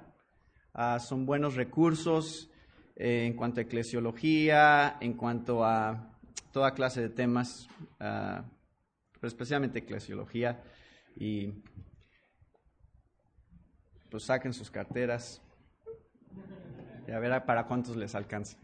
Ah, 0.71 0.99
son 0.99 1.25
buenos 1.25 1.55
recursos 1.55 2.51
eh, 2.95 3.25
en 3.25 3.33
cuanto 3.33 3.59
a 3.59 3.63
eclesiología, 3.63 4.97
en 5.01 5.13
cuanto 5.13 5.65
a 5.65 6.15
toda 6.51 6.75
clase 6.75 7.01
de 7.01 7.09
temas, 7.09 7.67
uh, 7.99 8.43
pero 9.13 9.27
especialmente 9.27 9.79
eclesiología, 9.79 10.63
y 11.15 11.63
pues 14.09 14.23
saquen 14.23 14.53
sus 14.53 14.69
carteras 14.69 15.41
y 17.07 17.11
a 17.11 17.19
ver 17.19 17.45
para 17.45 17.65
cuántos 17.65 17.95
les 17.95 18.13
alcanza. 18.13 18.57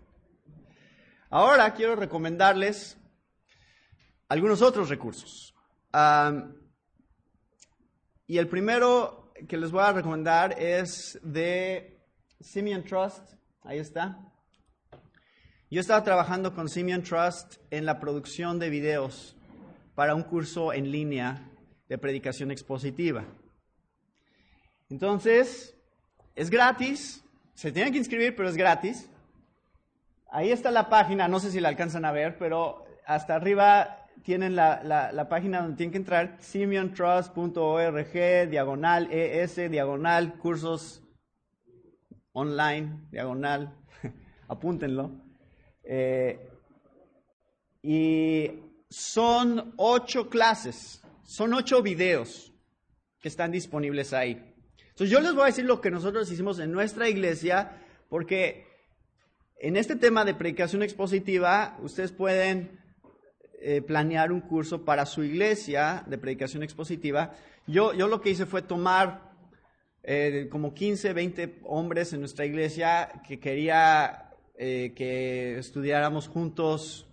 Ahora 1.29 1.73
quiero 1.73 1.95
recomendarles 1.95 2.97
algunos 4.33 4.63
otros 4.63 4.89
recursos. 4.89 5.53
y 8.25 8.37
el 8.39 8.47
primero 8.47 9.31
que 9.47 9.57
les 9.57 9.71
voy 9.71 9.83
a 9.83 9.93
recomendar 9.93 10.59
es 10.59 11.19
de 11.21 12.01
Simeon 12.39 12.83
Trust. 12.83 13.35
Ahí 13.61 13.77
está. 13.77 14.17
Yo 15.69 15.79
estaba 15.79 16.03
trabajando 16.03 16.55
con 16.55 16.67
Simeon 16.67 17.03
Trust 17.03 17.57
en 17.69 17.85
la 17.85 17.99
producción 17.99 18.57
de 18.57 18.71
videos 18.71 19.37
para 19.93 20.15
un 20.15 20.23
curso 20.23 20.73
en 20.73 20.91
línea 20.91 21.51
de 21.87 21.99
predicación 21.99 22.49
expositiva. 22.49 23.25
Entonces, 24.89 25.77
es 26.33 26.49
gratis, 26.49 27.23
se 27.53 27.71
tienen 27.71 27.93
que 27.93 27.99
inscribir, 27.99 28.35
pero 28.35 28.49
es 28.49 28.57
gratis. 28.57 29.11
Ahí 30.31 30.51
está 30.51 30.71
la 30.71 30.89
página, 30.89 31.27
no 31.27 31.39
sé 31.39 31.51
si 31.51 31.59
la 31.59 31.69
alcanzan 31.69 32.03
a 32.05 32.11
ver, 32.11 32.39
pero 32.39 32.83
hasta 33.05 33.35
arriba 33.35 33.99
tienen 34.24 34.55
la, 34.55 35.27
página 35.29 35.62
donde 35.62 35.77
tienen 35.77 35.91
que 35.91 35.98
entrar, 35.98 36.38
simeontrust.org, 36.39 38.50
diagonal 38.50 39.08
ES, 39.12 39.70
diagonal 39.70 40.38
cursos 40.38 41.03
online, 42.34 43.08
diagonal, 43.12 43.75
apúntenlo. 44.48 45.12
Eh, 45.84 46.50
y 47.82 48.51
son 48.89 49.74
ocho 49.77 50.29
clases, 50.29 51.01
son 51.24 51.53
ocho 51.53 51.82
videos 51.82 52.53
que 53.20 53.27
están 53.27 53.51
disponibles 53.51 54.13
ahí. 54.13 54.53
Entonces 54.89 55.10
yo 55.10 55.20
les 55.20 55.34
voy 55.34 55.43
a 55.43 55.48
decir 55.48 55.65
lo 55.65 55.82
que 55.82 55.89
nosotros 55.89 56.32
hicimos 56.32 56.60
en 56.60 56.72
nuestra 56.72 57.10
iglesia, 57.10 57.82
porque 58.10 58.67
en 59.58 59.75
este 59.75 59.96
tema 59.96 60.24
de 60.24 60.36
predicación 60.36 60.84
expositiva, 60.84 61.77
ustedes 61.82 62.12
pueden 62.12 62.82
eh, 63.65 63.82
planear 63.82 64.34
un 64.34 64.41
curso 64.41 64.84
para 64.84 65.05
su 65.05 65.24
iglesia 65.24 66.03
de 66.05 66.17
predicación 66.17 66.63
expositiva. 66.63 67.34
Yo, 67.65 67.93
yo 67.93 68.10
lo 68.10 68.20
que 68.20 68.32
hice 68.32 68.46
fue 68.46 68.62
tomar 68.62 69.32
eh, 70.03 70.50
como 70.51 70.74
15, 70.74 71.13
20 71.13 71.60
hombres 71.63 72.12
en 72.12 72.20
nuestra 72.20 72.46
iglesia 72.46 73.22
que 73.25 73.39
quería 73.39 74.32
eh, 74.55 74.93
que 74.98 75.58
estudiáramos 75.58 76.27
juntos 76.27 77.08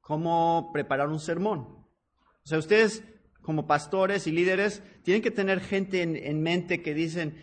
cómo 0.00 0.70
preparar 0.72 1.08
un 1.10 1.20
sermón. 1.20 1.60
O 1.60 2.46
sea, 2.46 2.58
ustedes 2.58 3.04
como 3.42 3.66
pastores 3.66 4.26
y 4.26 4.32
líderes 4.32 4.82
tienen 5.02 5.22
que 5.22 5.30
tener 5.30 5.60
gente 5.60 6.00
en, 6.00 6.42
mente 6.42 6.80
que 6.80 6.94
dicen, 6.94 7.36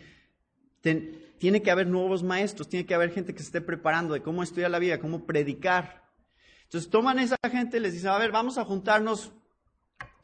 tiene 1.38 1.62
que 1.62 1.70
haber 1.70 1.86
nuevos 1.86 2.24
maestros, 2.24 2.68
tiene 2.68 2.86
que 2.86 2.94
haber 2.94 3.10
gente 3.10 3.34
que 3.34 3.38
se 3.38 3.46
esté 3.46 3.60
preparando 3.60 4.14
de 4.14 4.22
cómo 4.22 4.42
estudiar 4.42 4.72
la 4.72 4.80
vida, 4.80 4.98
cómo 4.98 5.26
predicar. 5.26 6.07
Entonces 6.68 6.90
toman 6.90 7.18
esa 7.18 7.38
gente 7.50 7.78
y 7.78 7.80
les 7.80 7.94
dicen, 7.94 8.10
a 8.10 8.18
ver, 8.18 8.30
vamos 8.30 8.58
a 8.58 8.64
juntarnos 8.66 9.32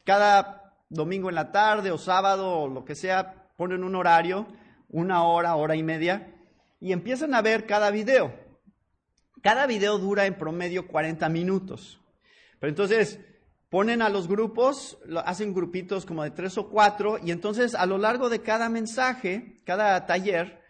cada 0.03 0.75
domingo 0.89 1.29
en 1.29 1.35
la 1.35 1.51
tarde 1.51 1.89
o 1.89 1.97
sábado 1.97 2.59
o 2.59 2.67
lo 2.67 2.85
que 2.85 2.93
sea, 2.93 3.49
ponen 3.57 3.83
un 3.83 3.95
horario, 3.95 4.45
una 4.89 5.23
hora, 5.23 5.55
hora 5.55 5.75
y 5.75 5.81
media, 5.81 6.35
y 6.79 6.91
empiezan 6.91 7.33
a 7.33 7.41
ver 7.41 7.65
cada 7.65 7.89
video. 7.89 8.31
Cada 9.41 9.65
video 9.65 9.97
dura 9.97 10.27
en 10.27 10.35
promedio 10.35 10.87
40 10.87 11.27
minutos. 11.29 11.99
Pero 12.59 12.69
entonces 12.69 13.19
ponen 13.71 14.03
a 14.03 14.09
los 14.09 14.27
grupos, 14.27 14.99
hacen 15.25 15.51
grupitos 15.51 16.05
como 16.05 16.23
de 16.23 16.29
tres 16.29 16.59
o 16.59 16.69
cuatro, 16.69 17.17
y 17.17 17.31
entonces 17.31 17.73
a 17.73 17.87
lo 17.87 17.97
largo 17.97 18.29
de 18.29 18.43
cada 18.43 18.69
mensaje, 18.69 19.63
cada 19.65 20.05
taller, 20.05 20.61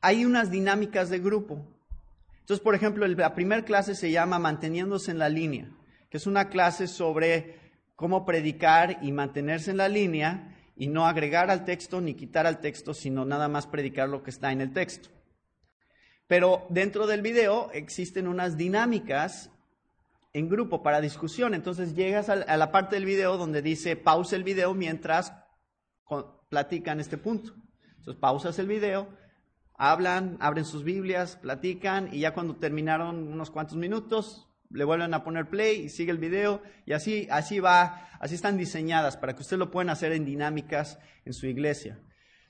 hay 0.00 0.24
unas 0.24 0.48
dinámicas 0.48 1.10
de 1.10 1.18
grupo. 1.18 1.66
Entonces, 2.50 2.64
por 2.64 2.74
ejemplo, 2.74 3.06
la 3.06 3.32
primera 3.32 3.64
clase 3.64 3.94
se 3.94 4.10
llama 4.10 4.40
Manteniéndose 4.40 5.12
en 5.12 5.20
la 5.20 5.28
línea, 5.28 5.70
que 6.10 6.16
es 6.16 6.26
una 6.26 6.48
clase 6.48 6.88
sobre 6.88 7.60
cómo 7.94 8.26
predicar 8.26 8.98
y 9.02 9.12
mantenerse 9.12 9.70
en 9.70 9.76
la 9.76 9.88
línea 9.88 10.58
y 10.74 10.88
no 10.88 11.06
agregar 11.06 11.48
al 11.48 11.64
texto 11.64 12.00
ni 12.00 12.14
quitar 12.14 12.48
al 12.48 12.58
texto, 12.58 12.92
sino 12.92 13.24
nada 13.24 13.46
más 13.46 13.68
predicar 13.68 14.08
lo 14.08 14.24
que 14.24 14.30
está 14.30 14.50
en 14.50 14.62
el 14.62 14.72
texto. 14.72 15.10
Pero 16.26 16.66
dentro 16.70 17.06
del 17.06 17.22
video 17.22 17.70
existen 17.72 18.26
unas 18.26 18.56
dinámicas 18.56 19.52
en 20.32 20.48
grupo 20.48 20.82
para 20.82 21.00
discusión. 21.00 21.54
Entonces 21.54 21.94
llegas 21.94 22.28
a 22.30 22.56
la 22.56 22.72
parte 22.72 22.96
del 22.96 23.04
video 23.04 23.36
donde 23.36 23.62
dice 23.62 23.94
pausa 23.94 24.34
el 24.34 24.42
video 24.42 24.74
mientras 24.74 25.32
platican 26.48 26.98
este 26.98 27.16
punto. 27.16 27.54
Entonces 27.98 28.16
pausas 28.16 28.58
el 28.58 28.66
video, 28.66 29.08
hablan, 29.82 30.36
abren 30.40 30.66
sus 30.66 30.84
Biblias, 30.84 31.36
platican 31.36 32.10
y 32.12 32.20
ya 32.20 32.34
cuando 32.34 32.56
terminaron 32.56 33.32
unos 33.32 33.50
cuantos 33.50 33.78
minutos 33.78 34.46
le 34.68 34.84
vuelven 34.84 35.14
a 35.14 35.24
poner 35.24 35.48
play 35.48 35.84
y 35.84 35.88
sigue 35.88 36.10
el 36.12 36.18
video 36.18 36.60
y 36.84 36.92
así, 36.92 37.26
así 37.30 37.60
va, 37.60 38.10
así 38.20 38.34
están 38.34 38.58
diseñadas 38.58 39.16
para 39.16 39.34
que 39.34 39.40
ustedes 39.40 39.58
lo 39.58 39.70
puedan 39.70 39.88
hacer 39.88 40.12
en 40.12 40.26
dinámicas 40.26 40.98
en 41.24 41.32
su 41.32 41.46
iglesia. 41.46 41.98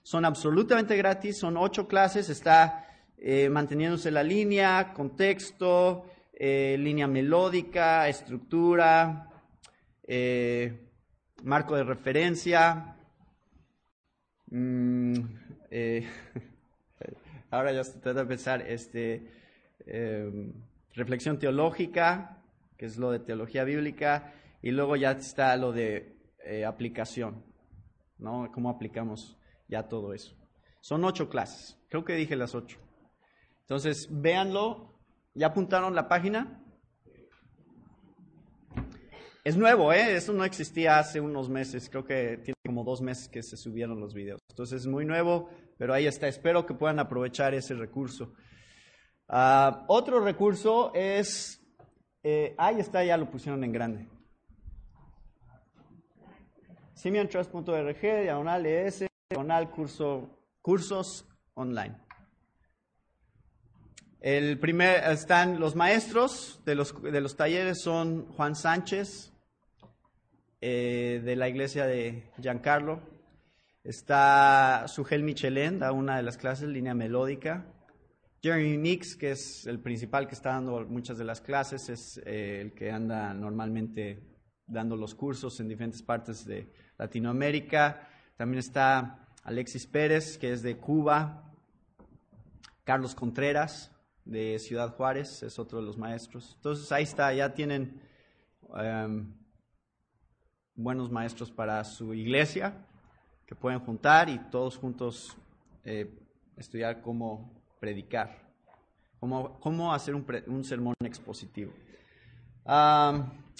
Son 0.02 0.25
absolutamente 0.25 0.96
gratis, 0.96 1.38
son 1.38 1.56
ocho 1.56 1.87
clases, 1.87 2.28
está 2.30 2.88
eh, 3.16 3.49
manteniéndose 3.49 4.10
la 4.10 4.25
línea, 4.25 4.92
contexto, 4.92 6.06
eh, 6.32 6.76
línea 6.80 7.06
melódica, 7.06 8.08
estructura, 8.08 9.30
eh, 10.02 10.90
marco 11.44 11.76
de 11.76 11.84
referencia. 11.84 12.96
Mm, 14.50 15.14
ahora 17.50 17.73
ya 17.73 17.85
se 17.85 17.99
trata 17.99 18.21
de 18.21 18.26
pensar, 18.26 18.62
este, 18.62 19.26
reflexión 20.95 21.38
teológica, 21.38 22.42
que 22.76 22.87
es 22.87 22.97
lo 22.97 23.11
de 23.11 23.21
teología 23.21 23.64
bíblica, 23.64 24.33
y 24.62 24.71
luego 24.71 24.97
ya 24.97 25.12
está 25.12 25.57
lo 25.57 25.73
de 25.73 26.16
aplicación, 26.66 27.45
¿no? 28.19 28.50
¿Cómo 28.52 28.71
aplicamos 28.71 29.38
ya 29.69 29.88
todo 29.88 30.14
eso? 30.14 30.37
Son 30.80 31.04
ocho 31.04 31.28
clases, 31.28 31.78
creo 31.88 32.04
que 32.04 32.14
dije 32.14 32.37
las 32.37 32.54
ocho. 32.54 32.78
Entonces, 33.62 34.09
véanlo. 34.11 34.88
¿Ya 35.33 35.47
apuntaron 35.47 35.95
la 35.95 36.09
página? 36.09 36.60
Es 39.44 39.56
nuevo, 39.56 39.92
¿eh? 39.92 40.16
Eso 40.16 40.32
no 40.32 40.44
existía 40.44 40.99
hace 40.99 41.20
unos 41.20 41.49
meses. 41.49 41.88
Creo 41.88 42.04
que 42.04 42.38
tiene 42.38 42.56
como 42.66 42.85
dos 42.85 43.00
meses 43.00 43.28
que 43.28 43.42
se 43.42 43.56
subieron 43.56 44.00
los 44.00 44.12
videos. 44.12 44.40
Entonces 44.50 44.82
es 44.82 44.87
muy 44.87 45.04
nuevo, 45.04 45.49
pero 45.78 45.94
ahí 45.94 46.06
está. 46.06 46.28
Espero 46.28 46.66
que 46.66 46.75
puedan 46.75 46.99
aprovechar 46.99 47.54
ese 47.54 47.75
recurso. 47.75 48.35
Ah, 49.28 49.85
otro 49.88 50.20
recurso 50.20 50.92
es, 50.94 51.61
eh, 52.23 52.54
ahí 52.59 52.80
está, 52.80 53.04
ya 53.04 53.16
lo 53.16 53.30
pusieron 53.30 53.64
en 53.64 53.73
grande. 53.73 54.09
SimianTrust.org, 56.94 58.00
diagonal 58.00 58.66
ES, 58.66 59.06
diagonal 59.30 59.70
curso, 59.70 60.28
cursos 60.61 61.26
online. 61.54 61.97
El 64.20 64.59
primer, 64.59 65.02
están 65.11 65.61
los 65.61 65.75
maestros 65.75 66.61
de 66.66 66.75
los, 66.75 67.00
de 67.02 67.20
los 67.23 67.37
talleres 67.37 67.80
son 67.80 68.26
Juan 68.32 68.54
Sánchez, 68.54 69.29
eh, 70.61 71.21
de 71.25 71.37
la 71.37 71.49
iglesia 71.49 71.87
de 71.87 72.31
Giancarlo. 72.40 73.00
Está 73.83 74.85
Sugel 74.88 75.23
Michelén, 75.23 75.79
da 75.79 75.93
una 75.93 76.17
de 76.17 76.23
las 76.23 76.37
clases, 76.37 76.69
línea 76.69 76.95
melódica. 76.95 77.67
Jeremy 78.43 78.76
Nix, 78.76 79.17
que 79.17 79.33
es 79.33 79.67
el 79.67 79.81
principal 79.81 80.26
que 80.26 80.35
está 80.35 80.50
dando 80.50 80.85
muchas 80.87 81.19
de 81.19 81.25
las 81.25 81.40
clases, 81.40 81.88
es 81.88 82.21
eh, 82.25 82.61
el 82.61 82.75
que 82.75 82.90
anda 82.90 83.35
normalmente 83.35 84.23
dando 84.67 84.97
los 84.97 85.14
cursos 85.14 85.61
en 85.61 85.69
diferentes 85.69 86.02
partes 86.02 86.45
de 86.45 86.73
Latinoamérica. 86.99 88.09
También 88.37 88.59
está 88.61 89.29
Alexis 89.45 89.87
Pérez, 89.87 90.38
que 90.38 90.52
es 90.52 90.62
de 90.62 90.76
Cuba. 90.79 91.47
Carlos 92.85 93.14
Contreras, 93.14 93.93
de 94.25 94.59
Ciudad 94.59 94.95
Juárez, 94.97 95.43
es 95.43 95.59
otro 95.59 95.81
de 95.81 95.87
los 95.87 95.97
maestros. 95.97 96.55
Entonces 96.57 96.90
ahí 96.93 97.05
está, 97.05 97.33
ya 97.33 97.55
tienen 97.55 98.00
em, 98.76 99.35
buenos 100.82 101.10
maestros 101.10 101.50
para 101.50 101.84
su 101.84 102.14
iglesia 102.14 102.87
que 103.46 103.54
pueden 103.54 103.80
juntar 103.80 104.28
y 104.28 104.38
todos 104.50 104.76
juntos 104.76 105.37
eh, 105.84 106.10
estudiar 106.56 107.00
cómo 107.02 107.52
predicar, 107.80 108.49
cómo, 109.18 109.58
cómo 109.60 109.92
hacer 109.92 110.14
un, 110.14 110.64
sermón 110.64 110.94
expositivo. 111.04 111.72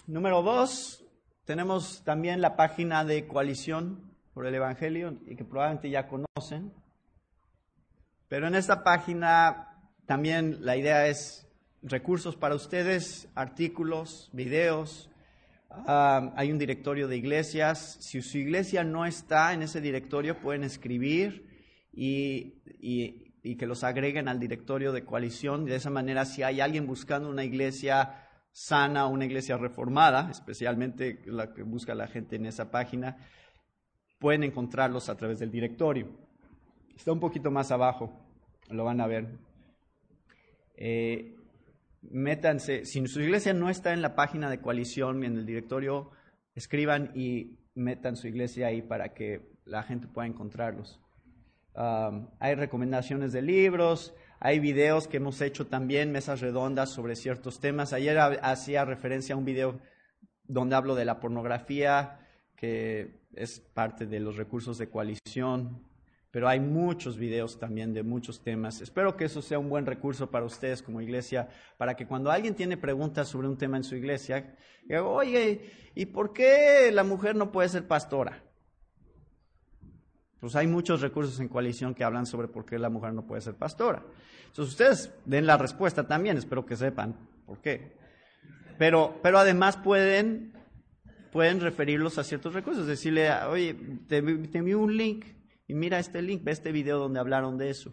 número 0.07 0.43
dos, 0.43 1.05
tenemos 1.45 2.03
también 2.05 2.41
la 2.41 2.57
página 2.57 3.05
de 3.05 3.27
coalición 3.27 4.15
por 4.33 4.47
el 4.47 4.55
Evangelio 4.55 5.19
y 5.27 5.37
que 5.37 5.45
probablemente 5.45 5.91
ya 5.91 6.07
conocen. 6.07 6.73
Pero 8.29 8.47
en 8.47 8.55
esta 8.55 8.85
página 8.85 9.77
también 10.07 10.65
la 10.65 10.77
idea 10.77 11.09
es 11.09 11.49
recursos 11.83 12.37
para 12.37 12.55
ustedes, 12.55 13.29
artículos, 13.35 14.31
videos. 14.33 15.10
Ah, 15.71 16.33
hay 16.37 16.51
un 16.51 16.59
directorio 16.59 17.07
de 17.07 17.17
iglesias. 17.17 17.97
Si 18.01 18.21
su 18.23 18.39
iglesia 18.39 18.83
no 18.83 19.07
está 19.07 19.53
en 19.53 19.63
ese 19.63 19.81
directorio, 19.81 20.41
pueden 20.41 20.65
escribir 20.65 21.49
y, 21.93 22.57
que 23.57 23.67
los 23.67 23.85
agreguen 23.85 24.29
al 24.29 24.41
directorio 24.41 24.93
de 24.93 25.05
coalición. 25.05 25.65
De 25.65 25.77
esa 25.77 25.91
manera, 25.91 26.25
si 26.25 26.43
hay 26.43 26.61
alguien 26.61 26.87
buscando 26.87 27.29
una 27.29 27.45
iglesia 27.45 28.27
sana, 28.53 29.07
una 29.07 29.25
iglesia 29.25 29.57
reformada, 29.57 30.29
especialmente 30.31 31.23
la 31.27 31.55
que 31.55 31.63
busca 31.63 31.95
la 31.95 32.09
gente 32.09 32.37
en 32.37 32.47
esa 32.47 32.71
página, 32.71 33.17
pueden 34.19 34.43
encontrarlos 34.43 35.09
a 35.09 35.17
través 35.17 35.39
del 35.39 35.53
directorio. 35.53 36.09
Está 36.97 37.13
un 37.13 37.21
poquito 37.21 37.51
más 37.51 37.71
abajo, 37.71 38.13
lo 38.69 38.85
van 38.85 39.01
a 39.01 39.07
ver. 39.07 39.39
Eh, 40.75 41.37
métanse, 42.03 42.85
si 42.85 43.07
su 43.07 43.21
iglesia 43.21 43.53
no 43.53 43.71
está 43.71 43.93
en 43.93 44.03
la 44.03 44.15
página 44.15 44.51
de 44.51 44.61
coalición, 44.61 45.25
en 45.25 45.37
el 45.37 45.47
directorio, 45.47 46.11
escriban 46.55 47.13
y 47.15 47.59
metan 47.75 48.17
su 48.17 48.27
iglesia 48.27 48.69
ahí 48.69 48.83
para 48.83 49.15
que 49.15 49.51
la 49.65 49.83
gente 49.83 50.09
pueda 50.09 50.27
encontrarlos. 50.27 51.01
hay 51.75 52.55
recomendaciones 52.55 53.33
de 53.33 53.43
libros, 53.43 54.15
hay 54.41 54.59
videos 54.59 55.07
que 55.07 55.19
hemos 55.19 55.41
hecho 55.41 55.67
también, 55.67 56.13
mesas 56.13 56.41
redondas 56.41 56.91
sobre 56.91 57.15
ciertos 57.15 57.61
temas. 57.61 57.93
Ayer 57.93 58.19
hacía 58.19 58.85
referencia 58.85 59.35
a 59.35 59.39
un 59.39 59.45
video 59.45 59.79
donde 60.45 60.75
hablo 60.75 60.95
de 60.95 61.05
la 61.05 61.21
pornografía, 61.21 62.27
que 62.57 63.21
es 63.35 63.61
parte 63.61 64.07
de 64.07 64.19
los 64.19 64.37
recursos 64.37 64.79
de 64.79 64.89
coalición 64.89 65.90
pero 66.31 66.49
hay 66.49 66.61
muchos 66.61 67.17
videos 67.17 67.59
también 67.59 67.93
de 67.93 68.03
muchos 68.03 68.41
temas. 68.43 68.81
Espero 68.81 69.17
que 69.17 69.25
eso 69.25 69.43
sea 69.43 69.59
un 69.59 69.69
buen 69.69 69.85
recurso 69.85 70.31
para 70.31 70.45
ustedes 70.45 70.83
como 70.83 71.01
iglesia, 71.01 71.49
para 71.77 71.97
que 71.97 72.07
cuando 72.07 72.31
alguien 72.31 72.55
tiene 72.55 72.77
preguntas 72.77 73.29
sobre 73.29 73.49
un 73.49 73.59
tema 73.59 73.77
en 73.77 73.85
su 73.85 73.97
iglesia, 73.97 74.55
diga, 74.85 75.05
oye, 75.05 75.73
¿y 75.95 76.07
por 76.07 76.33
qué 76.33 76.91
la 76.93 77.03
mujer 77.03 77.35
no 77.35 77.51
puede 77.51 77.69
ser 77.69 77.87
pastora? 77.87 78.45
Pues 80.39 80.55
hay 80.57 80.69
muchos 80.69 81.01
recursos 81.01 81.39
en 81.41 81.49
coalición 81.49 81.95
que 81.95 82.05
hablan 82.05 82.27
sobre 82.27 82.49
por 82.49 82.65
qué 82.65 82.79
la 82.79 82.89
mujer 82.89 83.13
no 83.13 83.27
puede 83.27 83.43
ser 83.43 83.57
pastora. 83.57 84.03
Entonces 84.47 84.73
ustedes 84.73 85.13
den 85.25 85.47
la 85.47 85.59
respuesta 85.59 86.07
también, 86.07 86.39
espero 86.39 86.65
que 86.65 86.77
sepan 86.77 87.17
por 87.45 87.59
qué. 87.59 87.99
Pero, 88.79 89.19
pero 89.23 89.39
además 89.39 89.77
pueden, 89.77 90.55
pueden 91.33 91.61
referirlos 91.61 92.19
a 92.19 92.25
ciertos 92.25 92.55
recursos, 92.55 92.87
decirle, 92.87 93.31
oye, 93.51 93.75
te, 94.07 94.23
te 94.23 94.59
envío 94.59 94.79
un 94.79 94.97
link 94.97 95.27
y 95.71 95.75
mira 95.75 96.01
este 96.01 96.21
link, 96.21 96.43
ve 96.43 96.51
este 96.51 96.73
video 96.73 96.99
donde 96.99 97.21
hablaron 97.21 97.57
de 97.57 97.71
eso. 97.71 97.93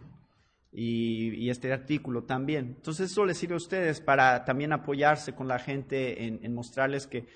Y, 0.72 1.48
este 1.48 1.72
artículo 1.72 2.24
también. 2.24 2.74
Entonces 2.76 3.12
eso 3.12 3.24
les 3.24 3.38
sirve 3.38 3.54
a 3.54 3.58
ustedes 3.58 4.00
para 4.00 4.44
también 4.44 4.72
apoyarse 4.72 5.32
con 5.32 5.46
la 5.46 5.60
gente 5.60 6.24
en, 6.24 6.54
mostrarles 6.54 7.06
que 7.06 7.28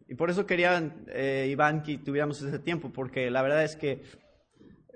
Y 0.07 0.15
por 0.15 0.29
eso 0.29 0.45
querían, 0.45 1.05
eh, 1.09 1.47
Iván, 1.51 1.83
que 1.83 1.99
tuviéramos 1.99 2.41
ese 2.41 2.59
tiempo, 2.59 2.91
porque 2.91 3.29
la 3.29 3.43
verdad 3.43 3.63
es 3.63 3.75
que 3.75 4.03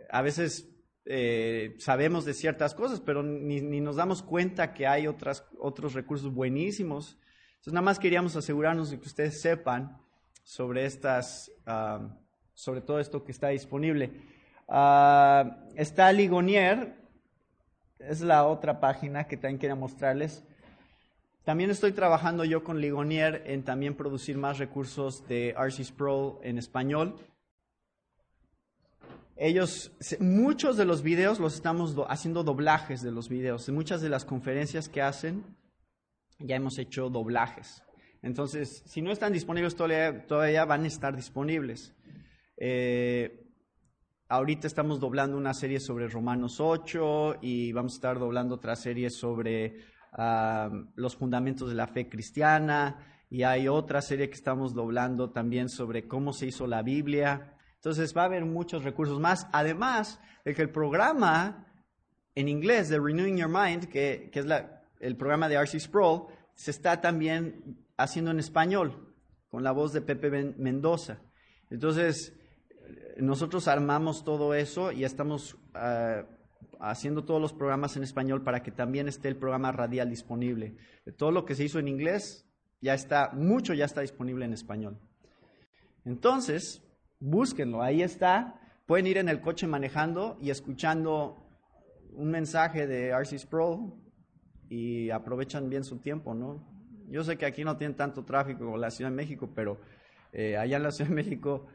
a 0.10 0.22
veces 0.22 0.68
eh, 1.06 1.76
sabemos 1.78 2.26
de 2.26 2.34
ciertas 2.34 2.74
cosas, 2.74 3.00
pero 3.00 3.22
ni, 3.22 3.62
nos 3.82 3.98
damos 3.98 4.24
cuenta 4.24 4.74
que 4.74 4.88
hay 4.88 5.06
otras, 5.08 5.46
otros 5.60 5.94
recursos 5.94 6.34
buenísimos. 6.34 7.20
Entonces, 7.52 7.74
nada 7.74 7.86
más 7.86 8.00
queríamos 8.00 8.36
asegurarnos 8.36 8.90
de 8.90 9.00
que 9.00 9.08
ustedes 9.08 9.40
sepan 9.42 9.98
sobre 10.44 10.86
estas, 10.86 11.52
ah, 11.66 12.18
sobre 12.54 12.82
todo 12.82 13.00
esto 13.00 13.24
que 13.24 13.32
está 13.32 13.50
disponible. 13.50 14.12
Ah, 14.68 15.68
está 15.76 16.12
Ligonier, 16.12 17.03
es 18.08 18.22
la 18.22 18.46
otra 18.46 18.80
página 18.80 19.26
que 19.26 19.38
también 19.38 19.60
quería 19.60 19.76
mostrarles. 19.76 20.44
También 21.44 21.70
estoy 21.70 21.92
trabajando 21.92 22.46
yo 22.46 22.64
con 22.64 22.80
Ligonier 22.80 23.44
en 23.46 23.64
también 23.64 23.96
producir 23.96 24.38
más 24.38 24.60
recursos 24.60 25.28
de 25.28 25.54
RCS 25.58 25.92
Pro 25.92 26.40
en 26.44 26.58
español. 26.58 27.16
Ellos, 29.36 29.92
muchos 30.20 30.78
de 30.78 30.86
los 30.86 31.02
videos 31.02 31.40
los 31.40 31.56
estamos 31.56 31.96
haciendo 32.08 32.44
doblajes 32.44 33.02
de 33.02 33.12
los 33.12 33.28
videos. 33.28 33.68
En 33.68 33.76
muchas 33.76 34.02
de 34.02 34.10
las 34.10 34.24
conferencias 34.24 34.88
que 34.88 35.02
hacen, 35.02 35.44
ya 36.40 36.56
hemos 36.56 36.78
hecho 36.78 37.10
doblajes. 37.10 37.84
Entonces, 38.22 38.84
si 38.86 39.02
no 39.02 39.12
están 39.12 39.34
disponibles 39.34 39.76
todavía, 39.76 40.26
todavía 40.28 40.64
van 40.64 40.86
a 40.86 40.88
estar 40.88 41.14
disponibles. 41.14 41.94
Eh, 42.56 43.43
Ahorita 44.34 44.66
estamos 44.66 45.00
doblando 45.00 45.38
una 45.38 45.54
serie 45.54 45.80
sobre 45.80 46.08
Romanos 46.08 46.60
8 46.60 47.38
y 47.44 47.72
vamos 47.72 47.94
a 47.94 47.98
estar 47.98 48.18
doblando 48.18 48.56
otra 48.56 48.76
serie 48.76 49.12
sobre 49.12 49.78
ah, 50.12 50.72
los 50.96 51.16
fundamentos 51.16 51.70
de 51.70 51.76
la 51.76 51.86
fe 51.86 52.10
cristiana 52.10 52.98
y 53.30 53.44
hay 53.44 53.68
otra 53.68 54.02
serie 54.02 54.30
que 54.30 54.36
estamos 54.36 54.74
doblando 54.74 55.30
también 55.30 55.70
sobre 55.70 56.08
cómo 56.08 56.34
se 56.34 56.48
hizo 56.48 56.66
la 56.66 56.82
Biblia. 56.82 57.56
Entonces 57.76 58.18
va 58.18 58.24
a 58.24 58.26
haber 58.26 58.44
muchos 58.44 58.84
recursos 58.84 59.20
más, 59.20 59.46
además 59.54 60.20
el 60.46 60.72
programa 60.72 61.68
en 62.34 62.48
inglés 62.48 62.90
de 62.90 63.00
Renewing 63.00 63.38
Your 63.38 63.50
Mind, 63.50 63.88
que, 63.88 64.32
es 64.34 64.46
el 65.00 65.16
programa 65.16 65.48
de 65.48 65.58
RC 65.58 65.80
Sproul 65.80 66.24
se 66.56 66.72
está 66.72 67.00
también 67.02 67.86
haciendo 67.98 68.32
en 68.32 68.40
español, 68.40 69.14
con 69.48 69.64
la 69.64 69.74
voz 69.74 69.94
de 69.94 70.02
Pepe 70.02 70.56
Mendoza. 70.58 71.22
Entonces, 71.70 72.34
nosotros 73.18 73.68
armamos 73.68 74.24
todo 74.24 74.54
eso 74.54 74.92
y 74.92 75.04
estamos 75.04 75.58
ah, 75.74 76.24
haciendo 76.80 77.24
todos 77.24 77.42
los 77.42 77.54
programas 77.54 77.96
en 77.96 78.04
español 78.04 78.44
para 78.44 78.62
que 78.62 78.72
también 78.72 79.08
esté 79.08 79.28
el 79.28 79.38
programa 79.38 79.72
radial 79.72 80.10
disponible. 80.10 80.76
Todo 81.18 81.32
lo 81.32 81.46
que 81.46 81.56
se 81.56 81.64
hizo 81.64 81.80
en 81.80 81.88
inglés 81.88 82.46
ya 82.82 82.94
está, 82.94 83.32
mucho 83.34 83.74
ya 83.74 83.86
está 83.86 84.02
disponible 84.02 84.46
en 84.46 84.54
español. 84.54 85.00
Entonces, 86.06 86.84
búsquenlo, 87.20 87.82
ahí 87.82 88.02
está. 88.02 88.60
Pueden 88.86 89.08
ir 89.08 89.18
en 89.18 89.30
el 89.30 89.40
coche 89.40 89.68
manejando 89.68 90.38
y 90.42 90.50
escuchando 90.50 91.38
un 92.12 92.30
mensaje 92.30 92.86
de 92.86 93.10
RC 93.10 93.48
Pro 93.50 93.98
y 94.70 95.10
aprovechan 95.10 95.70
bien 95.70 95.84
su 95.84 96.00
tiempo, 96.00 96.34
¿no? 96.34 96.68
Yo 97.08 97.24
sé 97.24 97.38
que 97.38 97.46
aquí 97.46 97.64
no 97.64 97.78
tienen 97.78 97.96
tanto 97.96 98.26
tráfico 98.26 98.66
como 98.66 98.78
la 98.78 98.92
Ciudad 98.92 99.10
de 99.10 99.16
México, 99.16 99.50
pero 99.56 99.80
eh, 100.32 100.58
allá 100.58 100.78
en 100.78 100.84
la 100.84 100.92
Ciudad 100.92 101.10
de 101.10 101.16
México 101.16 101.68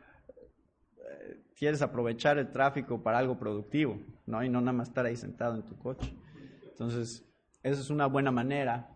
quieres 1.58 1.82
aprovechar 1.82 2.38
el 2.38 2.52
tráfico 2.52 3.02
para 3.02 3.18
algo 3.18 3.38
productivo, 3.38 4.00
¿no? 4.26 4.42
Y 4.44 4.48
no 4.48 4.60
nada 4.60 4.72
más 4.72 4.88
estar 4.88 5.04
ahí 5.04 5.16
sentado 5.16 5.56
en 5.56 5.62
tu 5.62 5.76
coche. 5.76 6.14
Entonces, 6.70 7.24
esa 7.62 7.80
es 7.80 7.90
una 7.90 8.06
buena 8.06 8.30
manera 8.30 8.88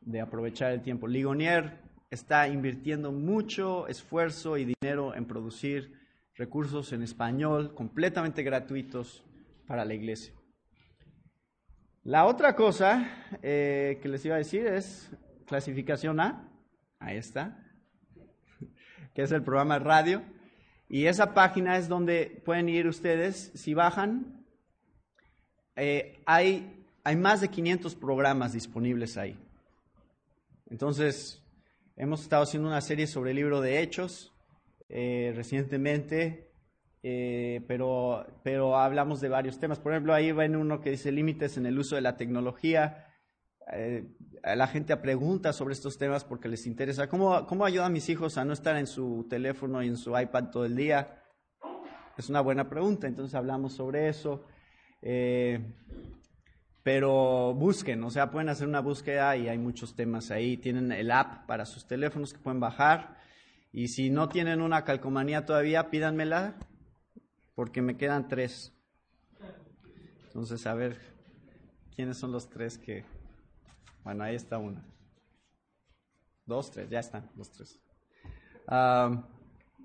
de 0.00 0.20
aprovechar 0.20 0.72
el 0.72 0.82
tiempo. 0.82 1.06
Ligonier 1.06 1.78
está 2.10 2.48
invirtiendo 2.48 3.12
mucho 3.12 3.86
esfuerzo 3.86 4.56
y 4.56 4.74
dinero 4.80 5.14
en 5.14 5.26
producir 5.26 5.92
recursos 6.34 6.92
en 6.92 7.02
español 7.02 7.74
completamente 7.74 8.42
gratuitos 8.42 9.24
para 9.66 9.84
la 9.84 9.94
iglesia. 9.94 10.34
La 12.02 12.24
otra 12.24 12.56
cosa 12.56 13.36
eh, 13.42 13.98
que 14.02 14.08
les 14.08 14.24
iba 14.24 14.34
a 14.34 14.38
decir 14.38 14.66
es 14.66 15.10
clasificación 15.46 16.18
A, 16.20 16.48
ahí 16.98 17.16
está, 17.16 17.64
que 19.14 19.22
es 19.22 19.30
el 19.30 19.42
programa 19.42 19.78
de 19.78 19.84
radio. 19.84 20.37
Y 20.88 21.06
esa 21.06 21.34
página 21.34 21.76
es 21.76 21.88
donde 21.88 22.40
pueden 22.44 22.68
ir 22.68 22.86
ustedes, 22.86 23.52
si 23.54 23.74
bajan, 23.74 24.46
eh, 25.76 26.20
hay, 26.24 26.84
hay 27.04 27.16
más 27.16 27.40
de 27.40 27.48
500 27.48 27.94
programas 27.94 28.54
disponibles 28.54 29.18
ahí. 29.18 29.38
Entonces, 30.70 31.42
hemos 31.96 32.22
estado 32.22 32.42
haciendo 32.42 32.68
una 32.68 32.80
serie 32.80 33.06
sobre 33.06 33.30
el 33.30 33.36
libro 33.36 33.60
de 33.60 33.80
Hechos 33.80 34.32
eh, 34.88 35.32
recientemente, 35.36 36.50
eh, 37.02 37.62
pero, 37.68 38.26
pero 38.42 38.78
hablamos 38.78 39.20
de 39.20 39.28
varios 39.28 39.58
temas. 39.58 39.78
Por 39.78 39.92
ejemplo, 39.92 40.14
ahí 40.14 40.32
ven 40.32 40.56
uno 40.56 40.80
que 40.80 40.90
dice 40.90 41.12
límites 41.12 41.58
en 41.58 41.66
el 41.66 41.78
uso 41.78 41.96
de 41.96 42.00
la 42.00 42.16
tecnología. 42.16 43.07
Eh, 43.72 44.06
la 44.42 44.66
gente 44.66 44.96
pregunta 44.96 45.52
sobre 45.52 45.74
estos 45.74 45.98
temas 45.98 46.24
porque 46.24 46.48
les 46.48 46.66
interesa. 46.66 47.08
¿Cómo, 47.08 47.46
¿Cómo 47.46 47.64
ayuda 47.64 47.86
a 47.86 47.90
mis 47.90 48.08
hijos 48.08 48.38
a 48.38 48.44
no 48.44 48.52
estar 48.52 48.76
en 48.76 48.86
su 48.86 49.26
teléfono 49.28 49.82
y 49.82 49.88
en 49.88 49.96
su 49.96 50.18
iPad 50.18 50.50
todo 50.50 50.64
el 50.64 50.76
día? 50.76 51.22
Es 52.16 52.28
una 52.28 52.40
buena 52.40 52.68
pregunta, 52.68 53.06
entonces 53.06 53.34
hablamos 53.34 53.74
sobre 53.74 54.08
eso. 54.08 54.44
Pero 56.88 57.52
busquen, 57.52 58.02
o 58.02 58.08
sea, 58.10 58.30
pueden 58.30 58.48
hacer 58.48 58.66
una 58.66 58.80
búsqueda 58.80 59.36
y 59.36 59.46
hay 59.46 59.58
muchos 59.58 59.94
temas 59.94 60.30
ahí. 60.30 60.56
Tienen 60.56 60.90
el 60.90 61.10
app 61.10 61.46
para 61.46 61.66
sus 61.66 61.86
teléfonos 61.86 62.32
que 62.32 62.38
pueden 62.38 62.60
bajar. 62.60 63.18
Y 63.72 63.88
si 63.88 64.08
no 64.08 64.30
tienen 64.30 64.62
una 64.62 64.84
calcomanía 64.84 65.44
todavía, 65.44 65.90
pídanmela, 65.90 66.56
porque 67.54 67.82
me 67.82 67.98
quedan 67.98 68.26
tres. 68.28 68.72
Entonces, 70.28 70.66
a 70.66 70.72
ver, 70.72 70.98
¿quiénes 71.94 72.16
son 72.16 72.32
los 72.32 72.48
tres 72.48 72.78
que... 72.78 73.04
Bueno, 74.08 74.24
ahí 74.24 74.36
está 74.36 74.56
una. 74.56 74.82
Dos, 76.46 76.70
tres, 76.70 76.88
ya 76.88 77.00
están 77.00 77.30
los 77.36 77.52
tres. 77.52 77.78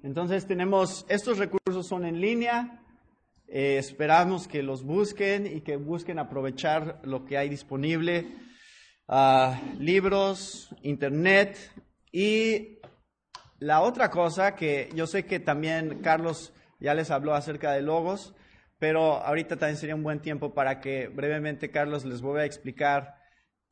entonces 0.01 0.47
tenemos, 0.47 1.05
estos 1.09 1.39
recursos 1.39 1.85
son 1.85 2.05
en 2.05 2.21
línea, 2.21 2.85
eh, 3.49 3.75
esperamos 3.77 4.47
que 4.47 4.63
los 4.63 4.85
busquen 4.85 5.45
y 5.45 5.59
que 5.59 5.75
busquen 5.75 6.19
aprovechar 6.19 7.01
lo 7.03 7.25
que 7.25 7.37
hay 7.37 7.49
disponible. 7.49 8.33
Ah, 9.09 9.59
libros, 9.77 10.73
internet 10.83 11.57
y 12.09 12.79
la 13.59 13.81
otra 13.81 14.09
cosa 14.09 14.55
que 14.55 14.89
yo 14.95 15.05
sé 15.05 15.25
que 15.25 15.41
también 15.41 16.01
Carlos 16.01 16.53
ya 16.79 16.93
les 16.93 17.11
habló 17.11 17.33
acerca 17.33 17.73
de 17.73 17.81
logos, 17.81 18.33
pero 18.79 19.17
ahorita 19.17 19.57
también 19.57 19.75
sería 19.75 19.95
un 19.95 20.03
buen 20.03 20.21
tiempo 20.21 20.53
para 20.53 20.79
que 20.79 21.09
brevemente 21.09 21.71
Carlos 21.71 22.05
les 22.05 22.21
vuelva 22.21 22.43
a 22.43 22.45
explicar 22.45 23.21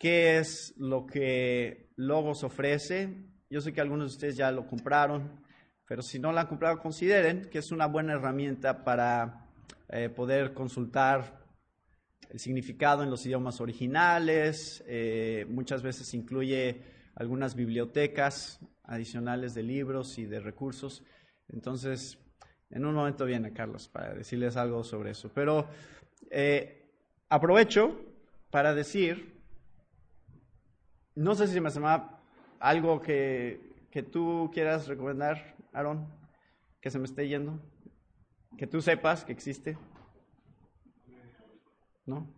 qué 0.02 0.40
es 0.40 0.74
lo 0.78 1.06
que 1.06 1.92
Logos 1.96 2.44
ofrece. 2.44 3.24
Yo 3.52 3.62
sé 3.62 3.72
que 3.72 3.82
algunos 3.82 4.10
de 4.10 4.16
ustedes 4.16 4.36
ya 4.36 4.52
lo 4.52 4.66
compraron, 4.66 5.40
pero 5.88 6.02
si 6.02 6.18
no 6.18 6.32
lo 6.32 6.40
han 6.40 6.48
comprado, 6.48 6.80
consideren 6.80 7.48
que 7.52 7.60
es 7.60 7.72
una 7.72 7.86
buena 7.86 8.14
herramienta 8.14 8.84
para 8.84 9.48
eh, 9.90 10.10
poder 10.10 10.56
consultar 10.56 11.46
el 12.32 12.40
significado 12.40 13.04
en 13.04 13.12
los 13.12 13.24
idiomas 13.28 13.62
originales, 13.62 14.84
eh, 14.88 15.46
muchas 15.48 15.84
veces 15.84 16.12
incluye 16.16 16.82
algunas 17.14 17.54
bibliotecas 17.54 18.60
adicionales 18.84 19.54
de 19.54 19.62
libros 19.62 20.18
y 20.18 20.26
de 20.26 20.40
recursos. 20.40 21.04
Entonces, 21.48 22.18
en 22.72 22.86
un 22.86 22.96
momento 22.96 23.24
viene 23.26 23.54
Carlos 23.54 23.88
para 23.88 24.16
decirles 24.16 24.58
algo 24.58 24.84
sobre 24.84 25.12
eso. 25.12 25.30
Pero 25.32 25.68
eh, 26.32 26.90
aprovecho 27.30 28.04
para 28.50 28.74
decir, 28.74 29.31
no 31.16 31.36
sé 31.36 31.48
si 31.48 31.60
me 31.60 31.70
llama 31.70 32.22
algo 32.60 33.02
que, 33.02 33.88
que 33.92 34.04
tú 34.04 34.50
quieras 34.54 34.88
recomendar, 34.88 35.56
Aaron, 35.74 36.08
que 36.82 36.90
se 36.90 37.00
me 37.00 37.06
esté 37.06 37.28
yendo 37.28 37.60
que 38.58 38.68
tú 38.68 38.82
sepas 38.82 39.26
que 39.26 39.32
existe? 39.32 39.78
¿No? 42.06 42.34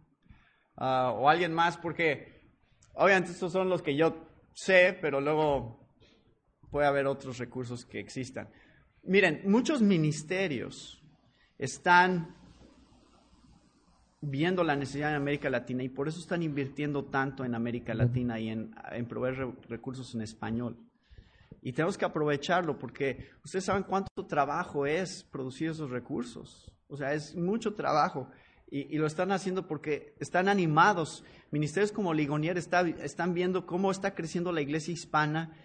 Ah, 0.76 1.14
o 1.16 1.30
alguien 1.30 1.54
más, 1.54 1.78
porque 1.78 2.42
obviamente 2.94 3.32
estos 3.32 3.52
son 3.52 3.70
los 3.70 3.82
que 3.82 3.96
yo 3.96 4.28
sé, 4.54 4.98
pero 5.02 5.22
luego 5.22 5.88
puede 6.72 6.88
haber 6.88 7.08
otros 7.08 7.38
recursos 7.38 7.86
que 7.86 8.00
existan. 8.00 8.50
Miren, 9.04 9.42
muchos 9.46 9.82
ministerios 9.82 11.04
están 11.58 12.36
viendo 14.24 14.64
la 14.64 14.76
necesidad 14.76 15.10
en 15.10 15.18
América 15.18 15.50
Latina 15.50 15.84
y 15.84 15.90
por 15.90 16.08
eso 16.08 16.20
están 16.20 16.44
invirtiendo 16.44 17.06
tanto 17.06 17.44
en 17.44 17.56
América 17.56 17.94
Latina 17.94 18.40
y 18.40 18.50
en, 18.50 18.74
en 18.92 19.06
proveer 19.06 19.48
recursos 19.68 20.16
en 20.16 20.22
español. 20.22 20.78
Y 21.62 21.74
tenemos 21.74 21.98
que 21.98 22.06
aprovecharlo 22.06 22.78
porque 22.78 23.30
ustedes 23.44 23.66
saben 23.66 23.84
cuánto 23.84 24.26
trabajo 24.28 24.86
es 24.86 25.24
producir 25.24 25.70
esos 25.70 25.90
recursos. 25.90 26.72
O 26.88 26.98
sea, 26.98 27.14
es 27.14 27.36
mucho 27.36 27.74
trabajo. 27.74 28.30
Y, 28.70 28.98
lo 28.98 29.06
están 29.06 29.32
haciendo 29.32 29.68
porque 29.68 30.16
están 30.20 30.50
animados. 30.50 31.24
Ministerios 31.52 31.92
como 31.92 32.14
Ligonier 32.14 32.58
están 32.58 33.34
viendo 33.34 33.66
cómo 33.66 33.92
está 33.92 34.16
creciendo 34.16 34.52
la 34.52 34.62
iglesia 34.62 34.94
hispana 34.94 35.56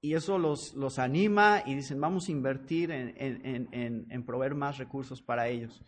y 0.00 0.14
eso 0.14 0.38
los, 0.38 0.74
los 0.74 0.98
anima 0.98 1.62
y 1.64 1.74
dicen, 1.74 2.00
vamos 2.00 2.28
a 2.28 2.32
invertir 2.32 2.90
en, 2.90 3.14
en, 3.16 4.06
en, 4.10 4.26
proveer 4.26 4.54
más 4.54 4.76
recursos 4.76 5.22
para 5.22 5.48
ellos. 5.48 5.82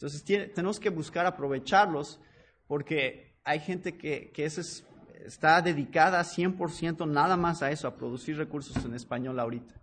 Entonces 0.00 0.24
tenemos 0.54 0.80
que 0.80 0.88
buscar 0.88 1.26
aprovecharlos 1.26 2.18
porque 2.66 3.36
hay 3.44 3.60
gente 3.60 3.98
que, 3.98 4.30
que 4.32 4.46
es 4.46 4.82
está 5.26 5.60
dedicada 5.60 6.22
100% 6.22 7.06
nada 7.06 7.36
más 7.36 7.62
a 7.62 7.70
eso, 7.70 7.86
a 7.86 7.94
producir 7.94 8.38
recursos 8.38 8.82
en 8.82 8.94
español 8.94 9.38
ahorita. 9.38 9.74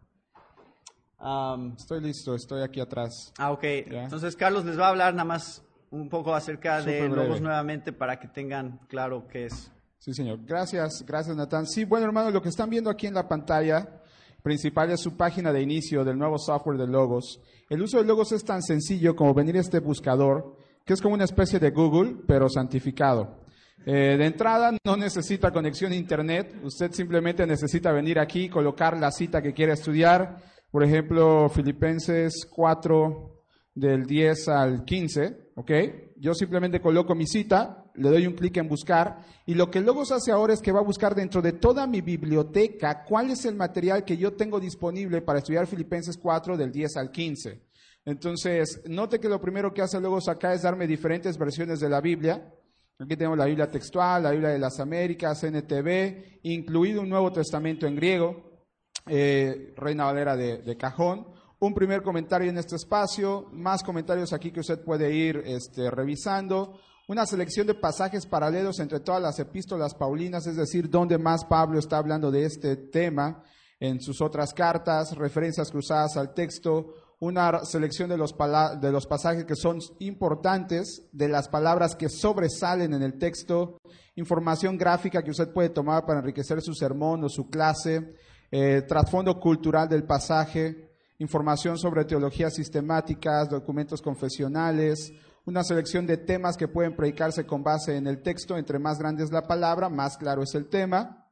estoy 1.77 2.01
listo, 2.01 2.34
estoy 2.34 2.63
aquí 2.63 2.80
atrás. 2.80 3.32
Ah, 3.38 3.51
ok. 3.51 3.63
Entonces 3.63 4.36
Carlos 4.36 4.65
les 4.65 4.80
va 4.80 4.88
a 4.88 4.89
hablar 4.89 5.13
nada 5.13 5.25
más 5.25 5.63
un 5.91 6.10
poco 6.10 6.34
acerca 6.34 6.82
de 6.82 7.08
Logos 7.08 7.39
nuevamente 7.39 7.93
para 7.93 8.19
que 8.19 8.27
tengan 8.27 8.80
claro 8.88 9.27
qué 9.27 9.45
es. 9.45 9.71
Sí, 9.99 10.15
señor. 10.15 10.39
Gracias, 10.43 11.06
gracias, 11.06 11.36
Natán. 11.36 11.67
Sí, 11.67 11.86
bueno, 11.86 12.08
hermano, 12.08 12.32
lo 12.32 12.41
que 12.41 12.49
están 12.49 12.71
viendo 12.71 12.89
aquí 12.89 13.06
en 13.06 13.13
la 13.13 13.27
pantalla 13.27 14.01
principal 14.47 14.89
es 14.91 15.01
su 15.01 15.17
página 15.17 15.51
de 15.51 15.62
inicio 15.62 16.05
del 16.05 16.17
nuevo 16.17 16.38
software 16.38 16.77
de 16.77 16.88
Logos. 16.88 17.41
El 17.69 17.81
uso 17.81 17.97
de 17.97 18.05
Logos 18.05 18.31
es 18.31 18.45
tan 18.45 18.62
sencillo 18.62 19.13
como 19.13 19.33
venir 19.33 19.57
a 19.57 19.60
este 19.60 19.79
buscador, 19.79 20.55
que 20.86 20.93
es 20.93 21.01
como 21.01 21.15
una 21.15 21.25
especie 21.25 21.60
de 21.60 21.71
Google, 21.71 22.15
pero 22.25 22.47
santificado. 22.47 23.41
Eh, 23.86 24.15
de 24.17 24.25
entrada, 24.25 24.71
no 24.86 24.95
necesita 24.95 25.51
conexión 25.51 25.91
a 25.91 25.95
Internet. 25.95 26.55
Usted 26.63 26.93
simplemente 26.93 27.45
necesita 27.45 27.91
venir 27.91 28.19
aquí, 28.19 28.47
colocar 28.47 28.97
la 28.97 29.12
cita 29.12 29.41
que 29.41 29.53
quiere 29.53 29.73
estudiar. 29.73 30.38
Por 30.71 30.81
ejemplo, 30.81 31.49
Filipenses 31.49 32.47
4 32.49 33.43
del 33.75 34.05
10 34.05 34.47
al 34.47 34.86
15, 34.86 35.51
¿ok? 35.55 35.71
Yo 36.15 36.33
simplemente 36.33 36.79
coloco 36.79 37.15
mi 37.15 37.27
cita, 37.27 37.83
le 37.97 38.10
doy 38.10 38.27
un 38.27 38.33
clic 38.33 38.57
en 38.57 38.67
buscar 38.67 39.25
y 39.45 39.53
lo 39.55 39.69
que 39.69 39.81
Logos 39.81 40.12
hace 40.12 40.31
ahora 40.31 40.53
es 40.53 40.62
que 40.62 40.71
va 40.71 40.79
a 40.79 40.83
buscar 40.83 41.15
dentro 41.15 41.41
de 41.41 41.53
toda 41.53 41.86
mi 41.88 42.01
biblioteca 42.01 43.03
cuál 43.03 43.31
es 43.31 43.45
el 43.45 43.55
material 43.55 44.05
que 44.05 44.17
yo 44.17 44.33
tengo 44.33 44.60
disponible 44.60 45.21
para 45.21 45.39
estudiar 45.39 45.67
Filipenses 45.67 46.17
4 46.17 46.55
del 46.55 46.71
10 46.71 46.97
al 46.97 47.12
15. 47.12 47.62
Entonces, 48.05 48.81
note 48.86 49.19
que 49.19 49.27
lo 49.27 49.41
primero 49.41 49.73
que 49.73 49.81
hace 49.81 49.99
Logos 49.99 50.29
acá 50.29 50.53
es 50.53 50.62
darme 50.62 50.88
diferentes 50.88 51.38
versiones 51.38 51.79
de 51.79 51.89
la 51.89 51.99
Biblia 51.99 52.53
Aquí 52.99 53.15
tenemos 53.15 53.38
la 53.38 53.45
Biblia 53.45 53.69
textual, 53.69 54.23
la 54.23 54.31
Biblia 54.31 54.49
de 54.49 54.57
las 54.57 54.79
Américas, 54.79 55.43
NTV, 55.43 56.39
incluido 56.41 57.01
un 57.01 57.10
Nuevo 57.10 57.31
Testamento 57.31 57.86
en 57.86 57.95
griego, 57.95 58.63
eh, 59.05 59.71
Reina 59.77 60.05
Valera 60.05 60.36
de, 60.36 60.77
cajón. 60.77 61.27
Un 61.60 61.75
primer 61.75 62.01
comentario 62.01 62.49
en 62.49 62.57
este 62.57 62.75
espacio, 62.75 63.49
más 63.51 63.83
comentarios 63.83 64.33
aquí 64.33 64.51
que 64.51 64.62
usted 64.62 64.83
puede 64.83 65.13
ir 65.13 65.43
este, 65.45 65.91
revisando. 65.91 66.79
Una 67.10 67.26
selección 67.26 67.65
de 67.65 67.74
pasajes 67.74 68.26
paralelos 68.26 68.80
entre 68.80 69.00
todas 69.00 69.22
las 69.22 69.39
epístolas 69.39 69.96
paulinas, 69.96 70.46
es 70.46 70.58
decir, 70.58 70.89
donde 70.89 71.17
más 71.17 71.46
Pablo 71.46 71.80
está 71.80 72.00
hablando 72.00 72.32
de 72.32 72.43
este 72.43 72.76
tema 72.76 73.46
en 73.80 74.02
sus 74.02 74.20
otras 74.20 74.54
cartas, 74.54 75.15
referencias 75.15 75.72
cruzadas 75.72 76.17
al 76.17 76.34
texto, 76.34 76.96
una 77.22 77.63
selección 77.63 78.10
de 78.10 78.17
los, 78.17 78.34
pasajes 78.34 79.46
que 79.46 79.56
son 79.56 79.80
importantes, 80.00 81.08
de 81.13 81.30
las 81.30 81.48
palabras 81.48 81.96
que 81.96 82.10
sobresalen 82.10 82.93
en 82.93 83.02
el 83.02 83.17
texto, 83.17 83.78
información 84.15 84.78
gráfica 84.78 85.24
que 85.24 85.32
usted 85.32 85.54
puede 85.54 85.70
tomar 85.70 86.06
para 86.06 86.20
enriquecer 86.20 86.62
su 86.62 86.74
sermón 86.74 87.24
o 87.24 87.30
su 87.30 87.50
clase, 87.50 88.15
eh, 88.52 88.82
trasfondo 88.86 89.39
cultural 89.39 89.88
del 89.88 90.04
pasaje, 90.04 90.91
información 91.20 91.78
sobre 91.78 92.04
teologías 92.04 92.54
sistemáticas, 92.54 93.50
documentos 93.50 94.02
confesionales, 94.02 95.13
una 95.47 95.63
selección 95.63 96.05
de 96.05 96.17
temas 96.17 96.57
que 96.57 96.67
pueden 96.67 96.95
predicarse 96.95 97.47
con 97.47 97.63
base 97.63 97.97
en 97.97 98.05
el 98.05 98.21
texto. 98.21 98.55
Entre 98.55 98.77
más 98.77 98.99
grande 98.99 99.23
es 99.23 99.31
la 99.31 99.47
palabra, 99.47 99.89
más 99.89 100.17
claro 100.17 100.43
es 100.43 100.53
el 100.53 100.69
tema. 100.69 101.25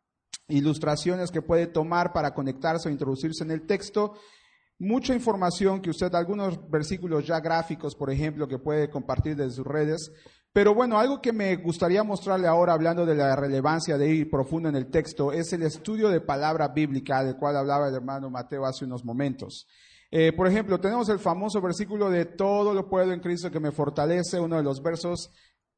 Ilustraciones 0.47 1.29
que 1.29 1.43
puede 1.43 1.67
tomar 1.67 2.11
para 2.13 2.33
conectarse 2.33 2.89
o 2.89 2.91
introducirse 2.91 3.43
en 3.43 3.51
el 3.51 3.67
texto 3.67 4.15
mucha 4.79 5.13
información 5.13 5.81
que 5.81 5.89
usted, 5.89 6.13
algunos 6.15 6.69
versículos 6.69 7.25
ya 7.25 7.39
gráficos, 7.39 7.95
por 7.95 8.11
ejemplo, 8.11 8.47
que 8.47 8.59
puede 8.59 8.89
compartir 8.89 9.35
desde 9.35 9.51
sus 9.51 9.65
redes. 9.65 10.11
Pero 10.51 10.73
bueno, 10.73 10.97
algo 10.97 11.21
que 11.21 11.33
me 11.33 11.55
gustaría 11.57 12.03
mostrarle 12.03 12.47
ahora, 12.47 12.73
hablando 12.73 13.05
de 13.05 13.15
la 13.15 13.35
relevancia 13.35 13.97
de 13.97 14.09
ir 14.09 14.29
profundo 14.29 14.69
en 14.69 14.75
el 14.75 14.87
texto, 14.87 15.31
es 15.31 15.51
el 15.53 15.63
estudio 15.63 16.09
de 16.09 16.21
palabra 16.21 16.69
bíblica, 16.69 17.23
del 17.23 17.35
cual 17.35 17.57
hablaba 17.57 17.89
el 17.89 17.95
hermano 17.95 18.29
Mateo 18.29 18.65
hace 18.65 18.85
unos 18.85 19.03
momentos. 19.03 19.67
Eh, 20.17 20.31
por 20.31 20.47
ejemplo, 20.47 20.79
tenemos 20.79 21.09
el 21.09 21.19
famoso 21.19 21.59
versículo 21.59 22.09
de 22.09 22.23
todo 22.23 22.73
lo 22.73 22.87
puedo 22.87 23.11
en 23.11 23.19
Cristo 23.19 23.51
que 23.51 23.59
me 23.59 23.73
fortalece, 23.73 24.39
uno 24.39 24.55
de 24.55 24.63
los 24.63 24.81
versos 24.81 25.29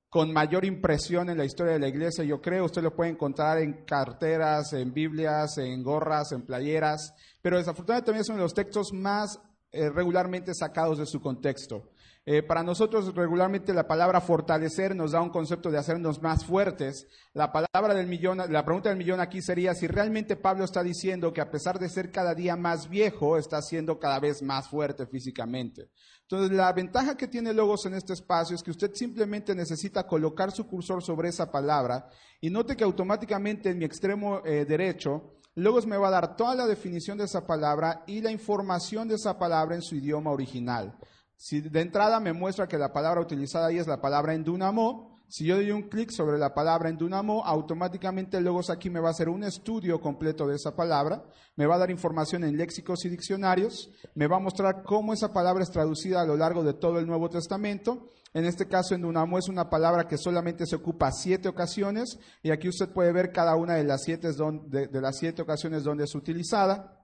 con 0.09 0.31
mayor 0.31 0.63
impresión 0.63 1.31
en 1.31 1.39
la 1.39 1.45
historia 1.45 1.73
de 1.73 1.79
la 1.79 1.87
iglesia, 1.87 2.23
yo 2.23 2.39
creo. 2.39 2.65
Usted 2.65 2.83
lo 2.83 2.95
puede 2.95 3.09
encontrar 3.09 3.57
en 3.57 3.83
carteras, 3.83 4.73
en 4.73 4.93
Biblias, 4.93 5.57
en 5.57 5.81
gorras, 5.81 6.33
en 6.33 6.43
playeras, 6.43 7.15
pero 7.41 7.57
desafortunadamente 7.57 8.05
también 8.05 8.21
es 8.21 8.29
uno 8.29 8.37
de 8.37 8.43
los 8.43 8.53
textos 8.53 8.93
más 8.93 9.39
eh, 9.71 9.89
regularmente 9.89 10.53
sacados 10.53 10.99
de 10.99 11.07
su 11.07 11.19
contexto. 11.19 11.89
Eh, 12.29 12.43
para 12.43 12.61
nosotros 12.61 13.15
regularmente 13.15 13.73
la 13.73 13.87
palabra 13.87 14.19
fortalecer 14.19 14.93
nos 14.93 15.13
da 15.13 15.21
un 15.21 15.29
concepto 15.29 15.71
de 15.71 15.77
hacernos 15.77 16.21
más 16.21 16.43
fuertes. 16.43 17.07
La 17.33 17.53
palabra 17.53 17.93
del 17.93 18.07
millón, 18.07 18.39
la 18.49 18.65
pregunta 18.65 18.89
del 18.89 18.97
millón 18.97 19.21
aquí 19.21 19.41
sería 19.41 19.73
si 19.73 19.87
realmente 19.87 20.35
Pablo 20.35 20.65
está 20.65 20.83
diciendo 20.83 21.31
que 21.31 21.39
a 21.39 21.49
pesar 21.49 21.79
de 21.79 21.87
ser 21.87 22.11
cada 22.11 22.35
día 22.35 22.57
más 22.57 22.89
viejo, 22.89 23.37
está 23.37 23.61
siendo 23.61 23.97
cada 23.97 24.19
vez 24.19 24.41
más 24.41 24.67
fuerte 24.67 25.07
físicamente. 25.07 25.89
Entonces, 26.23 26.51
la 26.51 26.73
ventaja 26.73 27.15
que 27.15 27.29
tiene 27.29 27.53
Logos 27.53 27.85
en 27.85 27.93
este 27.93 28.11
espacio 28.11 28.57
es 28.57 28.61
que 28.61 28.71
usted 28.71 28.93
simplemente 28.93 29.55
necesita 29.55 30.05
colocar 30.05 30.51
su 30.51 30.67
cursor 30.67 31.01
sobre 31.01 31.29
esa 31.29 31.49
palabra 31.49 32.09
y 32.41 32.49
note 32.49 32.75
que 32.75 32.83
automáticamente 32.83 33.69
en 33.69 33.77
mi 33.77 33.85
extremo 33.85 34.41
eh, 34.43 34.65
derecho, 34.65 35.37
Logos 35.55 35.87
me 35.87 35.95
va 35.95 36.09
a 36.09 36.11
dar 36.11 36.35
toda 36.35 36.55
la 36.55 36.67
definición 36.67 37.17
de 37.17 37.23
esa 37.23 37.47
palabra 37.47 38.03
y 38.05 38.19
la 38.19 38.31
información 38.31 39.07
de 39.07 39.15
esa 39.15 39.39
palabra 39.39 39.75
en 39.75 39.81
su 39.81 39.95
idioma 39.95 40.29
original. 40.29 40.93
Si 41.37 41.61
de 41.61 41.81
entrada 41.81 42.19
me 42.19 42.33
muestra 42.33 42.67
que 42.67 42.79
la 42.79 42.91
palabra 42.91 43.21
utilizada 43.21 43.67
ahí 43.67 43.77
es 43.77 43.85
la 43.85 44.01
palabra 44.01 44.33
en 44.33 44.43
Dunamo, 44.43 45.15
si 45.29 45.45
yo 45.45 45.55
doy 45.55 45.71
un 45.71 45.83
clic 45.83 46.09
sobre 46.09 46.37
la 46.39 46.53
palabra 46.53 46.89
en 46.89 46.97
Dunamo, 46.97 47.45
automáticamente 47.45 48.41
luego 48.41 48.61
aquí 48.71 48.89
me 48.89 48.99
va 48.99 49.09
a 49.09 49.11
hacer 49.11 49.29
un 49.29 49.43
estudio 49.43 49.99
completo 49.99 50.47
de 50.47 50.55
esa 50.55 50.75
palabra, 50.75 51.23
me 51.55 51.67
va 51.67 51.75
a 51.75 51.79
dar 51.79 51.91
información 51.91 52.43
en 52.43 52.57
léxicos 52.57 53.05
y 53.05 53.09
diccionarios, 53.09 53.91
me 54.15 54.25
va 54.27 54.37
a 54.37 54.39
mostrar 54.39 54.83
cómo 54.83 55.13
esa 55.13 55.33
palabra 55.33 55.63
es 55.63 55.69
traducida 55.69 56.21
a 56.21 56.25
lo 56.25 56.37
largo 56.37 56.63
de 56.63 56.73
todo 56.73 56.97
el 56.97 57.05
Nuevo 57.05 57.29
Testamento. 57.29 58.07
En 58.33 58.45
este 58.45 58.67
caso, 58.67 58.95
en 58.95 59.01
Dunamo 59.01 59.37
es 59.37 59.49
una 59.49 59.69
palabra 59.69 60.07
que 60.07 60.17
solamente 60.17 60.65
se 60.65 60.77
ocupa 60.77 61.11
siete 61.11 61.49
ocasiones 61.49 62.17
y 62.41 62.49
aquí 62.49 62.69
usted 62.69 62.89
puede 62.89 63.11
ver 63.11 63.31
cada 63.31 63.55
una 63.57 63.75
de 63.75 63.83
las 63.83 64.05
siete 64.05 65.41
ocasiones 65.41 65.83
donde 65.83 66.05
es 66.05 66.15
utilizada, 66.15 67.03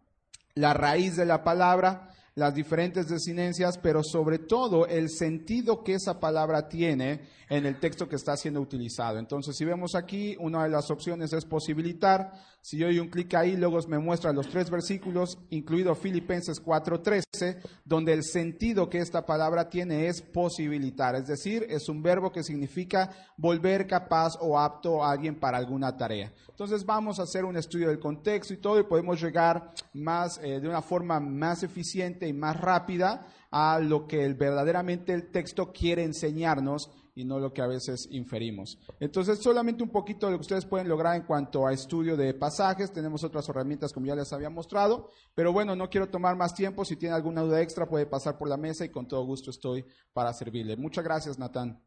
la 0.55 0.73
raíz 0.73 1.17
de 1.17 1.25
la 1.25 1.43
palabra, 1.43 2.12
las 2.35 2.55
diferentes 2.55 3.07
desinencias, 3.07 3.77
pero 3.77 4.03
sobre 4.03 4.39
todo 4.39 4.87
el 4.87 5.09
sentido 5.09 5.83
que 5.83 5.93
esa 5.93 6.19
palabra 6.19 6.67
tiene 6.67 7.21
en 7.49 7.65
el 7.65 7.79
texto 7.79 8.07
que 8.07 8.15
está 8.15 8.35
siendo 8.35 8.59
utilizado. 8.59 9.19
Entonces, 9.19 9.55
si 9.55 9.65
vemos 9.65 9.93
aquí, 9.93 10.35
una 10.39 10.63
de 10.63 10.69
las 10.69 10.89
opciones 10.89 11.31
es 11.33 11.45
posibilitar. 11.45 12.31
Si 12.65 12.77
yo 12.77 12.85
doy 12.85 12.97
un 12.99 13.09
clic 13.09 13.33
ahí, 13.33 13.57
luego 13.57 13.77
me 13.89 13.99
muestra 13.99 14.31
los 14.31 14.47
tres 14.47 14.69
versículos, 14.69 15.37
incluido 15.49 15.93
Filipenses 15.95 16.61
4:13, 16.63 17.57
donde 17.83 18.13
el 18.13 18.23
sentido 18.23 18.89
que 18.89 18.99
esta 18.99 19.25
palabra 19.25 19.67
tiene 19.67 20.07
es 20.07 20.21
posibilitar, 20.21 21.13
es 21.15 21.27
decir, 21.27 21.65
es 21.67 21.89
un 21.89 22.01
verbo 22.01 22.31
que 22.31 22.41
significa 22.41 23.09
volver 23.35 23.85
capaz 23.85 24.37
o 24.39 24.57
apto 24.57 25.03
a 25.03 25.11
alguien 25.11 25.37
para 25.37 25.57
alguna 25.57 25.97
tarea. 25.97 26.31
Entonces, 26.47 26.85
vamos 26.85 27.19
a 27.19 27.23
hacer 27.23 27.43
un 27.43 27.57
estudio 27.57 27.89
del 27.89 27.99
contexto 27.99 28.53
y 28.53 28.61
todo 28.61 28.79
y 28.79 28.83
podemos 28.83 29.21
llegar 29.21 29.73
más 29.91 30.39
eh, 30.41 30.61
de 30.61 30.69
una 30.69 30.81
forma 30.81 31.19
más 31.19 31.63
eficiente 31.63 32.29
y 32.29 32.31
más 32.31 32.61
rápida 32.61 33.27
a 33.51 33.77
lo 33.79 34.07
que 34.07 34.25
verdaderamente 34.33 35.13
el 35.13 35.31
texto 35.31 35.73
quiere 35.73 36.05
enseñarnos 36.05 36.89
y 37.15 37.25
no 37.25 37.39
lo 37.39 37.53
que 37.53 37.61
a 37.61 37.67
veces 37.67 38.07
inferimos. 38.11 38.79
Entonces, 38.99 39.39
solamente 39.39 39.83
un 39.83 39.89
poquito 39.89 40.25
de 40.25 40.33
lo 40.33 40.37
que 40.39 40.43
ustedes 40.43 40.65
pueden 40.65 40.87
lograr 40.87 41.15
en 41.15 41.23
cuanto 41.23 41.67
a 41.67 41.73
estudio 41.73 42.17
de 42.17 42.33
pasajes. 42.33 42.91
Tenemos 42.91 43.23
otras 43.23 43.47
herramientas 43.49 43.93
como 43.93 44.07
ya 44.07 44.15
les 44.15 44.33
había 44.33 44.49
mostrado, 44.49 45.09
pero 45.35 45.53
bueno, 45.53 45.75
no 45.75 45.89
quiero 45.89 46.09
tomar 46.09 46.35
más 46.35 46.53
tiempo. 46.53 46.85
Si 46.85 46.95
tiene 46.95 47.15
alguna 47.15 47.41
duda 47.41 47.61
extra, 47.61 47.87
puede 47.87 48.05
pasar 48.05 48.37
por 48.37 48.49
la 48.49 48.57
mesa 48.57 48.85
y 48.85 48.89
con 48.89 49.07
todo 49.07 49.23
gusto 49.25 49.51
estoy 49.51 49.85
para 50.11 50.33
servirle. 50.33 50.75
Muchas 50.75 51.03
gracias, 51.03 51.37
Natán. 51.37 51.81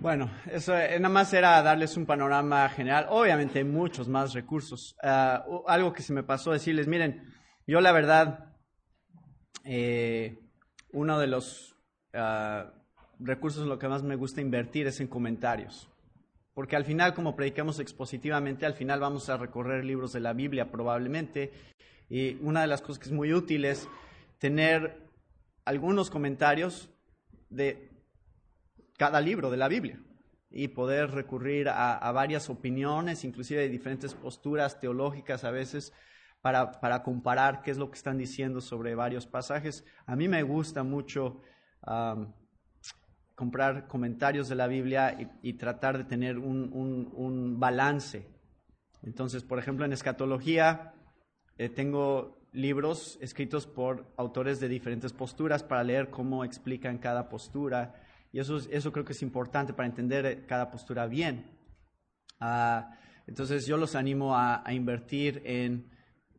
Bueno, 0.00 0.30
eso 0.50 0.76
eh, 0.76 0.98
nada 1.00 1.12
más 1.12 1.32
era 1.32 1.60
darles 1.60 1.96
un 1.96 2.06
panorama 2.06 2.68
general. 2.68 3.06
Obviamente 3.10 3.58
hay 3.58 3.64
muchos 3.64 4.06
más 4.06 4.32
recursos. 4.32 4.96
Ah, 5.02 5.44
algo 5.66 5.92
que 5.92 6.02
se 6.02 6.12
me 6.12 6.22
pasó 6.22 6.52
decirles, 6.52 6.86
miren, 6.86 7.32
yo 7.66 7.80
la 7.80 7.90
verdad, 7.90 8.52
eh, 9.64 10.38
uno 10.92 11.18
de 11.18 11.26
los 11.26 11.74
uh, 12.14 12.81
recursos 13.22 13.66
lo 13.66 13.78
que 13.78 13.88
más 13.88 14.02
me 14.02 14.16
gusta 14.16 14.40
invertir 14.40 14.86
es 14.86 15.00
en 15.00 15.06
comentarios. 15.06 15.88
Porque 16.54 16.76
al 16.76 16.84
final, 16.84 17.14
como 17.14 17.34
predicamos 17.34 17.78
expositivamente, 17.78 18.66
al 18.66 18.74
final 18.74 19.00
vamos 19.00 19.28
a 19.28 19.38
recorrer 19.38 19.84
libros 19.84 20.12
de 20.12 20.20
la 20.20 20.34
Biblia 20.34 20.70
probablemente. 20.70 21.50
Y 22.10 22.34
una 22.42 22.60
de 22.60 22.66
las 22.66 22.82
cosas 22.82 22.98
que 22.98 23.06
es 23.06 23.12
muy 23.12 23.32
útil 23.32 23.64
es 23.64 23.88
tener 24.38 25.00
algunos 25.64 26.10
comentarios 26.10 26.90
de 27.48 27.90
cada 28.98 29.20
libro 29.20 29.50
de 29.50 29.56
la 29.56 29.68
Biblia 29.68 29.98
y 30.50 30.68
poder 30.68 31.10
recurrir 31.12 31.68
a, 31.70 32.12
varias 32.12 32.50
opiniones, 32.50 33.24
inclusive 33.24 33.62
de 33.62 33.68
diferentes 33.70 34.12
posturas 34.12 34.78
teológicas 34.78 35.44
a 35.44 35.50
veces, 35.50 35.94
para, 36.42 36.80
para, 36.80 37.02
comparar 37.02 37.62
qué 37.62 37.70
es 37.70 37.78
lo 37.78 37.90
que 37.90 37.96
están 37.96 38.18
diciendo 38.18 38.60
sobre 38.60 38.94
varios 38.94 39.26
pasajes. 39.26 39.86
A 40.04 40.14
mí 40.16 40.28
me 40.28 40.42
gusta 40.42 40.82
mucho 40.82 41.40
comprar 43.34 43.86
comentarios 43.88 44.48
de 44.48 44.54
la 44.54 44.66
Biblia 44.66 45.16
y, 45.42 45.54
tratar 45.54 45.98
de 45.98 46.04
tener 46.04 46.38
un, 46.38 47.56
balance. 47.58 48.26
Entonces, 49.02 49.42
por 49.42 49.58
ejemplo, 49.58 49.84
en 49.84 49.92
escatología 49.92 50.94
eh, 51.58 51.68
tengo 51.68 52.38
libros 52.52 53.18
escritos 53.20 53.66
por 53.66 54.06
autores 54.16 54.60
de 54.60 54.68
diferentes 54.68 55.12
posturas 55.12 55.62
para 55.62 55.82
leer 55.82 56.10
cómo 56.10 56.44
explican 56.44 56.98
cada 56.98 57.28
postura. 57.28 57.94
Y 58.30 58.38
eso, 58.38 58.58
eso 58.70 58.92
creo 58.92 59.04
que 59.04 59.12
es 59.12 59.22
importante 59.22 59.72
para 59.72 59.88
entender 59.88 60.26
eh, 60.26 60.44
cada 60.46 60.70
postura 60.70 61.06
bien. 61.06 61.50
Ah, 62.38 62.96
entonces 63.26 63.66
yo 63.66 63.76
los 63.76 63.94
animo 63.94 64.36
a, 64.36 64.64
invertir 64.72 65.42
en 65.44 65.90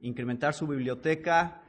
incrementar 0.01 0.53
su 0.53 0.67
biblioteca 0.67 1.61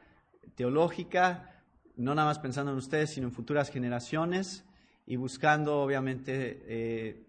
teológica, 0.55 1.63
no 1.95 2.13
nada 2.13 2.27
más 2.27 2.39
pensando 2.39 2.71
en 2.71 2.77
ustedes, 2.77 3.11
sino 3.11 3.27
en 3.27 3.33
futuras 3.33 3.69
generaciones 3.69 4.65
y 5.05 5.15
buscando 5.15 5.81
obviamente 5.81 6.63
eh, 6.67 7.27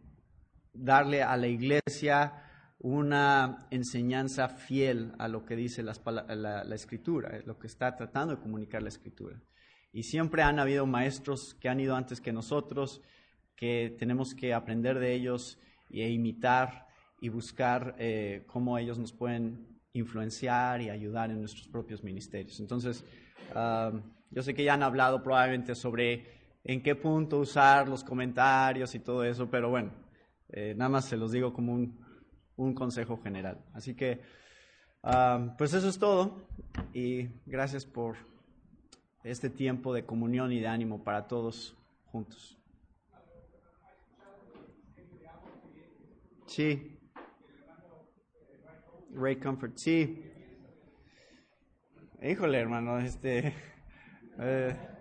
darle 0.73 1.23
a 1.23 1.37
la 1.37 1.47
iglesia 1.47 2.43
una 2.79 3.67
enseñanza 3.71 4.49
fiel 4.49 5.12
a 5.19 5.29
lo 5.29 5.45
que 5.45 5.57
dice 5.57 5.83
la, 5.83 5.95
la, 6.65 6.75
escritura, 6.75 7.41
lo 7.45 7.59
que 7.59 7.67
está 7.67 7.97
tratando 7.97 8.37
de 8.37 8.43
comunicar 8.43 8.83
la 8.83 8.89
escritura. 8.89 9.41
Y 9.93 10.03
siempre 10.03 10.43
han 10.43 10.59
habido 10.59 10.87
maestros 10.87 11.55
que 11.55 11.69
han 11.69 11.81
ido 11.81 11.97
antes 11.97 12.21
que 12.21 12.33
nosotros, 12.33 13.01
que 13.57 13.97
tenemos 13.99 14.35
que 14.35 14.53
aprender 14.53 14.99
de 14.99 15.15
ellos 15.15 15.59
e 15.91 16.11
imitar 16.11 16.87
y 17.21 17.31
buscar 17.31 17.97
eh, 17.99 18.45
cómo 18.47 18.77
ellos 18.77 18.99
nos 18.99 19.12
pueden 19.12 19.81
influenciar 19.95 20.83
y 20.83 20.91
ayudar 20.91 21.31
en 21.31 21.41
nuestros 21.41 21.69
propios 21.69 22.05
ministerios. 22.05 22.61
Entonces, 22.61 23.05
ah, 23.55 23.93
yo 24.31 24.43
sé 24.43 24.55
que 24.55 24.65
ya 24.65 24.75
han 24.75 24.83
hablado 24.83 25.23
probablemente 25.23 25.75
sobre 25.75 26.36
en 26.68 26.83
qué 26.83 26.94
punto 26.94 27.38
usar 27.38 27.88
los 27.88 28.02
comentarios 28.02 28.94
y 28.94 28.98
todo 28.98 29.24
eso, 29.24 29.48
pero 29.48 29.70
bueno, 29.70 29.90
Eh, 30.48 30.74
nada 30.76 30.88
más 30.88 31.07
se 31.07 31.16
los 31.16 31.33
digo 31.33 31.52
como 31.52 31.72
un, 31.72 31.98
un 32.57 32.72
consejo 32.72 33.20
general. 33.20 33.64
Así 33.74 33.96
que, 33.96 34.20
ah, 35.02 35.55
pues 35.59 35.74
eso 35.74 35.88
es 35.88 35.98
todo 35.98 36.46
y 36.94 37.29
gracias 37.46 37.85
por 37.85 38.14
este 39.24 39.50
tiempo 39.50 39.92
de 39.92 40.05
comunión 40.05 40.52
y 40.52 40.61
de 40.61 40.68
ánimo 40.68 41.02
para 41.02 41.26
todos 41.26 41.76
juntos. 42.05 42.57
Sí. 46.46 46.96
Ray 49.12 49.37
Comfort, 49.37 49.76
sí. 49.76 50.22
Híjole, 52.22 52.59
hermano, 52.61 52.98
este. 53.00 53.52
Eh, 54.38 54.96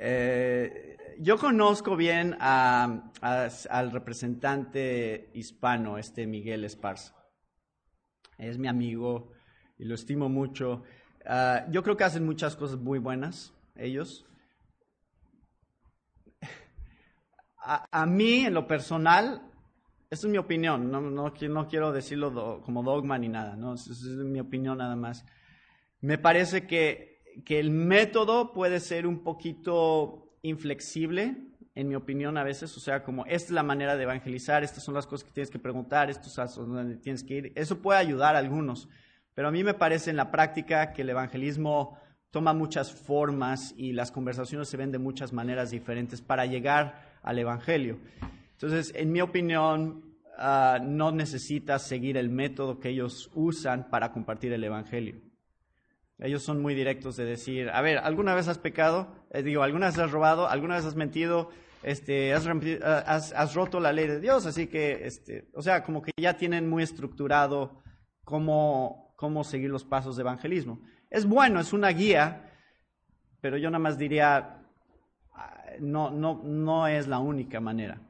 eh, 0.00 0.96
yo 1.18 1.36
conozco 1.38 1.96
bien 1.96 2.36
al 2.40 3.90
representante 3.90 5.30
hispano, 5.34 5.98
este 5.98 6.26
Miguel 6.26 6.64
Esparza. 6.64 7.14
Es 8.38 8.58
mi 8.58 8.68
amigo 8.68 9.32
y 9.76 9.84
lo 9.84 9.96
estimo 9.96 10.28
mucho. 10.28 10.84
Ah, 11.26 11.66
yo 11.70 11.82
creo 11.82 11.96
que 11.96 12.04
hacen 12.04 12.24
muchas 12.24 12.54
cosas 12.54 12.78
muy 12.78 13.00
buenas, 13.00 13.52
ellos. 13.74 14.24
A, 17.60 18.06
mí, 18.06 18.46
en 18.46 18.54
lo 18.54 18.66
personal, 18.66 19.42
esa 20.08 20.26
es 20.26 20.30
mi 20.30 20.38
opinión, 20.38 20.90
no, 20.90 21.34
quiero 21.68 21.92
decirlo 21.92 22.62
como 22.62 22.82
dogma 22.82 23.18
ni 23.18 23.28
nada, 23.28 23.56
¿no? 23.56 23.74
es 23.74 24.00
mi 24.00 24.40
opinión 24.40 24.78
nada 24.78 24.96
más. 24.96 25.26
Me 26.00 26.16
parece 26.16 26.66
que, 26.66 27.17
que 27.44 27.58
el 27.58 27.70
método 27.70 28.52
puede 28.52 28.80
ser 28.80 29.06
un 29.06 29.22
poquito 29.22 30.36
inflexible, 30.42 31.36
en 31.74 31.88
mi 31.88 31.94
opinión, 31.94 32.36
a 32.36 32.42
veces. 32.42 32.76
O 32.76 32.80
sea, 32.80 33.02
como 33.04 33.24
esta 33.26 33.46
es 33.46 33.50
la 33.50 33.62
manera 33.62 33.96
de 33.96 34.02
evangelizar, 34.02 34.64
estas 34.64 34.82
son 34.82 34.94
las 34.94 35.06
cosas 35.06 35.24
que 35.24 35.32
tienes 35.32 35.50
que 35.50 35.58
preguntar, 35.58 36.10
estos 36.10 36.32
son 36.32 36.74
donde 36.74 36.96
tienes 36.96 37.22
que 37.22 37.34
ir. 37.34 37.52
Eso 37.54 37.78
puede 37.80 38.00
ayudar 38.00 38.34
a 38.34 38.40
algunos. 38.40 38.88
Pero 39.34 39.48
a 39.48 39.50
mí 39.52 39.62
me 39.62 39.74
parece 39.74 40.10
en 40.10 40.16
la 40.16 40.30
práctica 40.30 40.92
que 40.92 41.02
el 41.02 41.10
evangelismo 41.10 41.96
toma 42.30 42.52
muchas 42.52 42.92
formas 42.92 43.72
y 43.76 43.92
las 43.92 44.10
conversaciones 44.10 44.68
se 44.68 44.76
ven 44.76 44.90
de 44.90 44.98
muchas 44.98 45.32
maneras 45.32 45.70
diferentes 45.70 46.20
para 46.20 46.46
llegar 46.46 47.18
al 47.22 47.38
evangelio. 47.38 47.98
Entonces, 48.52 48.92
en 48.96 49.12
mi 49.12 49.20
opinión, 49.20 50.16
ah, 50.36 50.78
no 50.82 51.12
necesitas 51.12 51.86
seguir 51.86 52.16
el 52.16 52.28
método 52.28 52.80
que 52.80 52.88
ellos 52.88 53.30
usan 53.34 53.88
para 53.88 54.10
compartir 54.10 54.52
el 54.52 54.64
evangelio. 54.64 55.27
Ellos 56.20 56.42
son 56.42 56.60
muy 56.60 56.74
directos 56.74 57.16
de 57.16 57.24
decir, 57.24 57.70
a 57.70 57.80
ver, 57.80 57.98
¿alguna 57.98 58.34
vez 58.34 58.48
has 58.48 58.58
pecado? 58.58 59.08
Eh, 59.30 59.42
digo, 59.42 59.62
¿alguna 59.62 59.86
vez 59.86 59.98
has 59.98 60.10
robado? 60.10 60.48
¿Alguna 60.48 60.74
vez 60.76 60.84
has 60.84 60.96
mentido? 60.96 61.50
Este, 61.84 62.34
ah, 62.34 63.04
has, 63.06 63.54
roto 63.54 63.78
la 63.78 63.92
ley 63.92 64.08
de 64.08 64.18
Dios, 64.18 64.44
así 64.44 64.66
que, 64.66 65.06
este, 65.06 65.48
o 65.54 65.62
sea, 65.62 65.84
como 65.84 66.02
que 66.02 66.10
ya 66.20 66.36
tienen 66.36 66.68
muy 66.68 66.82
estructurado 66.82 67.82
cómo, 68.24 69.14
cómo 69.16 69.44
seguir 69.44 69.70
los 69.70 69.84
pasos 69.84 70.16
de 70.16 70.22
evangelismo. 70.22 70.82
Es 71.08 71.24
bueno, 71.24 71.60
es 71.60 71.72
una 71.72 71.90
guía, 71.90 72.52
pero 73.40 73.56
yo 73.56 73.70
nada 73.70 73.78
más 73.78 73.96
diría, 73.96 74.64
ah, 75.34 75.64
no, 75.78 76.10
no, 76.10 76.42
no 76.42 76.88
es 76.88 77.06
la 77.06 77.20
única 77.20 77.60
manera. 77.60 78.00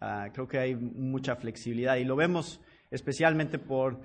Ah, 0.00 0.28
creo 0.32 0.46
que 0.46 0.58
hay 0.58 0.76
mucha 0.76 1.34
flexibilidad 1.34 1.96
y 1.96 2.04
lo 2.04 2.14
vemos 2.14 2.60
especialmente 2.92 3.58
por 3.58 4.00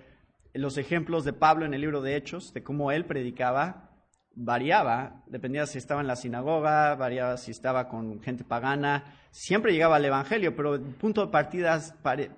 los 0.54 0.78
ejemplos 0.78 1.24
de 1.26 1.34
Pablo 1.34 1.66
en 1.66 1.74
el 1.74 1.82
libro 1.82 2.02
de 2.02 2.16
Hechos, 2.16 2.54
de 2.54 2.64
cómo 2.64 2.92
él 2.92 3.06
predicaba, 3.06 3.90
variaba, 4.36 5.24
dependía 5.28 5.66
si 5.66 5.78
estaba 5.78 6.02
en 6.02 6.08
la 6.08 6.16
sinagoga, 6.16 6.96
variaba 6.96 7.38
si 7.38 7.52
estaba 7.52 7.88
con 7.88 8.22
gente 8.22 8.44
pagana, 8.44 9.16
siempre 9.32 9.74
llegaba 9.74 9.98
al 9.98 10.06
Evangelio, 10.06 10.56
pero 10.56 10.76
el 10.76 10.82
punto 10.82 11.26
de 11.26 11.32
partida 11.32 11.80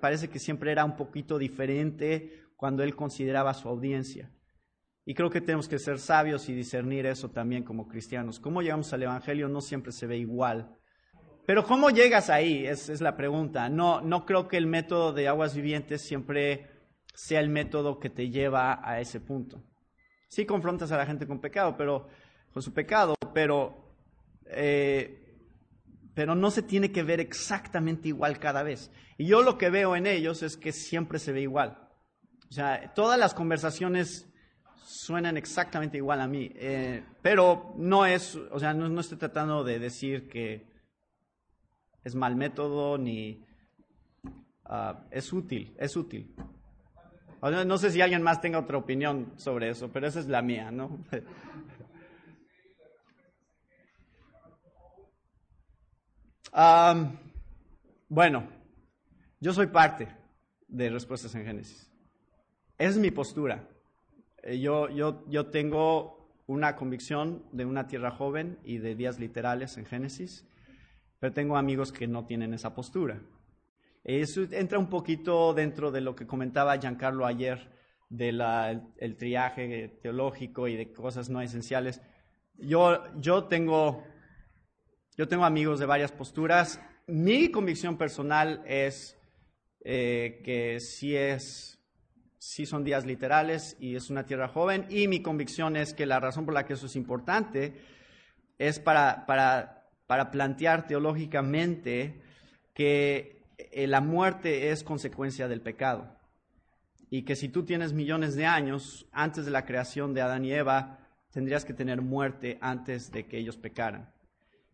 parece 0.00 0.28
que 0.28 0.38
siempre 0.38 0.72
era 0.72 0.84
un 0.84 0.96
poquito 0.96 1.38
diferente 1.38 2.44
cuando 2.56 2.82
él 2.82 2.94
consideraba 2.94 3.54
su 3.54 3.68
audiencia. 3.68 4.30
Y 5.04 5.14
creo 5.14 5.30
que 5.30 5.40
tenemos 5.40 5.68
que 5.68 5.78
ser 5.78 5.98
sabios 5.98 6.48
y 6.48 6.54
discernir 6.54 7.06
eso 7.06 7.30
también 7.30 7.62
como 7.62 7.86
cristianos. 7.86 8.40
Cómo 8.40 8.60
llegamos 8.60 8.92
al 8.92 9.04
Evangelio 9.04 9.48
no 9.48 9.60
siempre 9.60 9.92
se 9.92 10.06
ve 10.06 10.16
igual. 10.16 10.76
Pero 11.46 11.64
¿cómo 11.64 11.90
llegas 11.90 12.28
ahí? 12.28 12.66
Es, 12.66 12.88
es 12.88 13.00
la 13.00 13.16
pregunta. 13.16 13.68
No, 13.68 14.00
no 14.00 14.26
creo 14.26 14.48
que 14.48 14.56
el 14.56 14.66
método 14.66 15.12
de 15.12 15.28
aguas 15.28 15.54
vivientes 15.54 16.02
siempre 16.02 16.75
sea 17.16 17.40
el 17.40 17.48
método 17.48 17.98
que 17.98 18.10
te 18.10 18.28
lleva 18.28 18.80
a 18.86 19.00
ese 19.00 19.20
punto. 19.20 19.64
Sí 20.28 20.44
confrontas 20.44 20.92
a 20.92 20.98
la 20.98 21.06
gente 21.06 21.26
con 21.26 21.40
pecado, 21.40 21.76
pero 21.76 22.08
con 22.52 22.62
su 22.62 22.74
pecado, 22.74 23.14
pero, 23.32 23.94
eh, 24.46 25.38
pero 26.14 26.34
no 26.34 26.50
se 26.50 26.62
tiene 26.62 26.92
que 26.92 27.02
ver 27.02 27.20
exactamente 27.20 28.08
igual 28.08 28.38
cada 28.38 28.62
vez. 28.62 28.90
Y 29.16 29.26
yo 29.26 29.42
lo 29.42 29.56
que 29.56 29.70
veo 29.70 29.96
en 29.96 30.06
ellos 30.06 30.42
es 30.42 30.58
que 30.58 30.72
siempre 30.72 31.18
se 31.18 31.32
ve 31.32 31.40
igual. 31.40 31.78
O 32.50 32.52
sea, 32.52 32.92
todas 32.94 33.18
las 33.18 33.32
conversaciones 33.32 34.30
suenan 34.84 35.36
exactamente 35.36 35.96
igual 35.96 36.20
a 36.20 36.28
mí, 36.28 36.52
eh, 36.54 37.02
pero 37.22 37.74
no 37.76 38.06
es, 38.06 38.36
o 38.36 38.58
sea, 38.58 38.72
no, 38.74 39.00
estoy 39.00 39.18
tratando 39.18 39.64
de 39.64 39.78
decir 39.78 40.28
que 40.28 40.66
es 42.04 42.14
mal 42.14 42.36
método 42.36 42.98
ni 42.98 43.44
ah, 44.64 45.06
es 45.10 45.32
útil, 45.32 45.74
es 45.78 45.96
útil. 45.96 46.34
No 47.42 47.78
sé 47.78 47.90
si 47.90 48.00
alguien 48.00 48.22
más 48.22 48.40
tenga 48.40 48.58
otra 48.58 48.78
opinión 48.78 49.32
sobre 49.36 49.68
eso, 49.70 49.90
pero 49.92 50.06
esa 50.06 50.20
es 50.20 50.26
la 50.26 50.42
mía, 50.42 50.70
¿no? 50.70 50.98
bueno, 58.08 58.48
yo 59.40 59.52
soy 59.52 59.66
parte 59.66 60.08
de 60.68 60.90
Respuestas 60.90 61.34
en 61.34 61.44
Génesis. 61.44 61.90
Es 62.78 62.96
mi 62.96 63.10
postura. 63.10 63.68
Eh, 64.42 64.58
yo, 64.60 64.88
yo, 64.88 65.24
yo 65.28 65.46
tengo 65.46 66.16
una 66.46 66.76
convicción 66.76 67.44
de 67.52 67.64
una 67.64 67.86
tierra 67.86 68.10
joven 68.10 68.58
y 68.64 68.78
de 68.78 68.94
días 68.94 69.18
literales 69.18 69.76
en 69.76 69.84
Génesis, 69.84 70.46
pero 71.18 71.32
tengo 71.32 71.56
amigos 71.56 71.92
que 71.92 72.06
no 72.06 72.24
tienen 72.24 72.54
esa 72.54 72.74
postura. 72.74 73.20
Eso 74.08 74.42
entra 74.52 74.78
un 74.78 74.88
poquito 74.88 75.52
dentro 75.52 75.90
de 75.90 76.00
lo 76.00 76.14
que 76.14 76.28
comentaba 76.28 76.78
Giancarlo 76.78 77.26
ayer 77.26 77.68
del 78.08 78.40
el 78.98 79.16
triaje 79.16 79.98
teológico 80.00 80.68
y 80.68 80.76
de 80.76 80.92
cosas 80.92 81.28
no 81.28 81.42
esenciales. 81.42 82.00
Yo, 82.54 83.02
yo, 83.18 83.46
tengo, 83.46 84.04
yo 85.16 85.26
tengo 85.26 85.44
amigos 85.44 85.80
de 85.80 85.86
varias 85.86 86.12
posturas. 86.12 86.80
Mi 87.08 87.50
convicción 87.50 87.98
personal 87.98 88.62
es 88.64 89.18
eh, 89.80 90.40
que 90.44 90.78
sí, 90.78 91.16
es, 91.16 91.80
sí 92.38 92.64
son 92.64 92.84
días 92.84 93.06
literales 93.06 93.76
y 93.80 93.96
es 93.96 94.08
una 94.08 94.24
tierra 94.24 94.46
joven. 94.46 94.86
Y 94.88 95.08
mi 95.08 95.20
convicción 95.20 95.76
es 95.76 95.94
que 95.94 96.06
la 96.06 96.20
razón 96.20 96.44
por 96.44 96.54
la 96.54 96.64
que 96.64 96.74
eso 96.74 96.86
es 96.86 96.94
importante 96.94 97.74
es 98.56 98.78
para, 98.78 99.26
para, 99.26 99.90
para 100.06 100.30
plantear 100.30 100.86
teológicamente 100.86 102.22
que 102.72 103.35
eh, 103.58 103.86
la 103.86 104.00
muerte 104.00 104.70
es 104.70 104.84
consecuencia 104.84 105.48
del 105.48 105.60
pecado. 105.60 106.14
Y 107.08 107.22
que 107.22 107.36
si 107.36 107.48
tú 107.48 107.64
tienes 107.64 107.92
millones 107.92 108.34
de 108.34 108.46
años, 108.46 109.06
antes 109.12 109.44
de 109.44 109.50
la 109.50 109.64
creación 109.64 110.12
de 110.12 110.22
Adán 110.22 110.44
y 110.44 110.52
Eva, 110.52 110.98
tendrías 111.30 111.64
que 111.64 111.74
tener 111.74 112.02
muerte 112.02 112.58
antes 112.60 113.10
de 113.12 113.26
que 113.26 113.38
ellos 113.38 113.56
pecaran. 113.56 114.12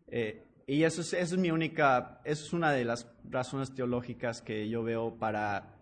Eh, 0.07 0.47
y 0.65 0.83
eso 0.83 1.01
es, 1.01 1.13
eso 1.13 1.35
es 1.35 1.41
mi 1.41 1.51
única, 1.51 2.21
eso 2.23 2.45
es 2.45 2.53
una 2.53 2.71
de 2.71 2.85
las 2.85 3.11
razones 3.29 3.73
teológicas 3.73 4.41
que 4.41 4.67
yo 4.69 4.81
veo 4.83 5.17
para, 5.17 5.75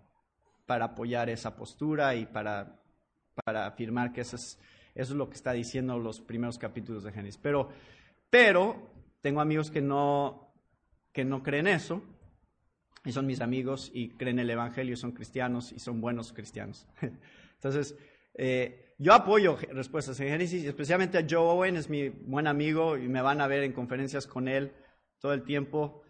para 0.65 0.85
apoyar 0.85 1.29
esa 1.29 1.55
postura 1.55 2.15
y 2.15 2.25
para, 2.25 2.79
para 3.45 3.67
afirmar 3.67 4.11
que 4.11 4.21
eso 4.21 4.35
es, 4.35 4.59
eso 4.95 5.13
es 5.13 5.17
lo 5.17 5.29
que 5.29 5.35
está 5.35 5.53
diciendo 5.53 5.97
los 5.99 6.19
primeros 6.19 6.57
capítulos 6.57 7.03
de 7.03 7.11
Génesis. 7.11 7.39
Pero, 7.41 7.69
pero 8.29 8.89
tengo 9.21 9.39
amigos 9.39 9.71
que 9.71 9.81
no, 9.81 10.51
que 11.13 11.23
no 11.23 11.43
creen 11.43 11.67
eso 11.67 12.03
y 13.03 13.11
son 13.11 13.25
mis 13.25 13.41
amigos 13.41 13.91
y 13.93 14.09
creen 14.09 14.39
el 14.39 14.49
Evangelio, 14.49 14.95
son 14.95 15.11
cristianos 15.11 15.71
y 15.71 15.79
son 15.79 16.01
buenos 16.01 16.33
cristianos. 16.33 16.87
Entonces, 17.55 17.97
eh, 18.35 18.93
yo 18.97 19.13
apoyo 19.13 19.57
respuestas 19.71 20.19
en 20.19 20.29
Génesis, 20.29 20.63
especialmente 20.63 21.17
a 21.17 21.25
Joe 21.27 21.39
Owen, 21.39 21.75
es 21.75 21.89
mi 21.89 22.09
buen 22.09 22.47
amigo 22.47 22.97
y 22.97 23.07
me 23.07 23.21
van 23.21 23.41
a 23.41 23.47
ver 23.47 23.63
en 23.63 23.73
conferencias 23.73 24.27
con 24.27 24.47
él 24.47 24.73
todo 25.19 25.33
el 25.33 25.43
tiempo. 25.43 26.03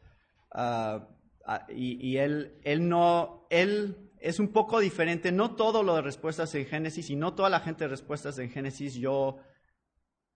Ah, 0.52 1.08
ah, 1.46 1.66
y, 1.70 2.18
él, 2.18 2.60
él 2.64 2.90
no, 2.90 3.48
él 3.50 4.12
es 4.20 4.40
un 4.40 4.50
poco 4.50 4.80
diferente, 4.80 5.32
no 5.32 5.56
todo 5.56 5.84
lo 5.84 5.96
de 5.96 6.02
respuestas 6.02 6.54
en 6.56 6.66
Génesis 6.66 7.10
y 7.10 7.16
no 7.16 7.34
toda 7.34 7.50
la 7.50 7.62
gente 7.62 7.86
de 7.86 7.90
respuestas 7.90 8.38
en 8.40 8.50
Génesis 8.50 8.96
yo 8.96 9.40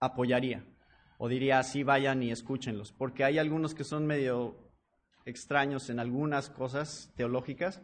apoyaría. 0.00 0.64
O 1.18 1.28
diría, 1.28 1.62
sí, 1.62 1.82
vayan 1.82 2.22
y 2.22 2.30
escúchenlos, 2.30 2.92
porque 2.92 3.24
hay 3.24 3.38
algunos 3.38 3.74
que 3.74 3.84
son 3.84 4.06
medio 4.06 4.65
extraños 5.26 5.90
en 5.90 5.98
algunas 5.98 6.48
cosas 6.48 7.12
teológicas, 7.16 7.82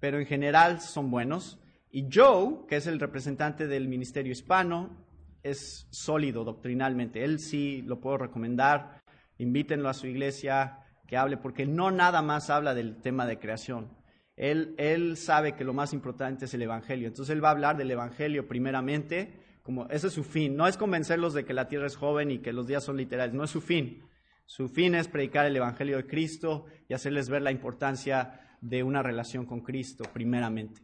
pero 0.00 0.18
en 0.18 0.26
general 0.26 0.80
son 0.80 1.10
buenos. 1.10 1.60
Y 1.90 2.08
Joe, 2.12 2.66
que 2.68 2.76
es 2.76 2.86
el 2.86 3.00
representante 3.00 3.66
del 3.66 3.88
ministerio 3.88 4.32
hispano, 4.32 4.96
es 5.42 5.86
sólido 5.90 6.44
doctrinalmente. 6.44 7.24
Él 7.24 7.40
sí 7.40 7.82
lo 7.82 8.00
puedo 8.00 8.18
recomendar. 8.18 9.02
Invítenlo 9.38 9.88
a 9.88 9.94
su 9.94 10.06
iglesia. 10.06 10.84
que 11.06 11.16
hable, 11.16 11.38
porque 11.38 11.64
no 11.64 11.90
nada 11.90 12.20
más 12.20 12.50
habla 12.50 12.74
del 12.74 13.00
tema 13.00 13.24
de 13.24 13.38
creación. 13.38 13.96
Él, 14.36 15.16
sabe 15.16 15.54
que 15.54 15.64
lo 15.64 15.72
más 15.72 15.92
importante 15.94 16.44
es 16.44 16.54
el 16.54 16.62
Evangelio. 16.62 17.08
Entonces 17.08 17.34
él 17.34 17.42
va 17.42 17.48
a 17.48 17.52
hablar 17.52 17.76
del 17.78 17.90
Evangelio 17.90 18.46
primeramente, 18.46 19.32
como 19.62 19.86
ese 19.88 20.08
es 20.08 20.12
su 20.12 20.22
fin. 20.22 20.54
No 20.54 20.68
es 20.68 20.76
convencerlos 20.76 21.32
de 21.32 21.46
que 21.46 21.54
la 21.54 21.66
tierra 21.66 21.86
es 21.86 21.96
joven 21.96 22.30
y 22.30 22.38
que 22.38 22.52
los 22.52 22.66
días 22.66 22.84
son 22.84 22.98
literales, 22.98 23.34
no 23.34 23.44
es 23.44 23.50
su 23.50 23.62
fin. 23.62 24.02
Su 24.48 24.70
fin 24.70 24.94
es 24.94 25.08
predicar 25.08 25.44
el 25.44 25.54
Evangelio 25.54 25.98
de 25.98 26.06
Cristo 26.06 26.64
y 26.88 26.94
hacerles 26.94 27.28
ver 27.28 27.42
la 27.42 27.50
importancia 27.50 28.56
de 28.62 28.82
una 28.82 29.02
relación 29.02 29.44
con 29.44 29.60
Cristo, 29.60 30.04
primeramente. 30.10 30.80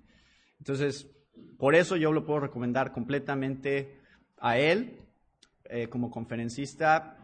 Entonces, 0.58 1.10
por 1.56 1.74
eso 1.74 1.96
yo 1.96 2.12
lo 2.12 2.26
puedo 2.26 2.40
recomendar 2.40 2.92
completamente 2.92 4.02
a 4.36 4.58
él 4.58 4.98
eh, 5.64 5.88
como 5.88 6.10
conferencista. 6.10 7.16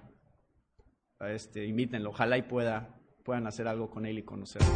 Este, 1.20 1.66
invítenlo, 1.66 2.08
ojalá 2.08 2.38
y 2.38 2.42
pueda, 2.42 2.98
puedan 3.22 3.46
hacer 3.46 3.68
algo 3.68 3.90
con 3.90 4.06
él 4.06 4.18
y 4.18 4.22
conocerlo. 4.22 4.66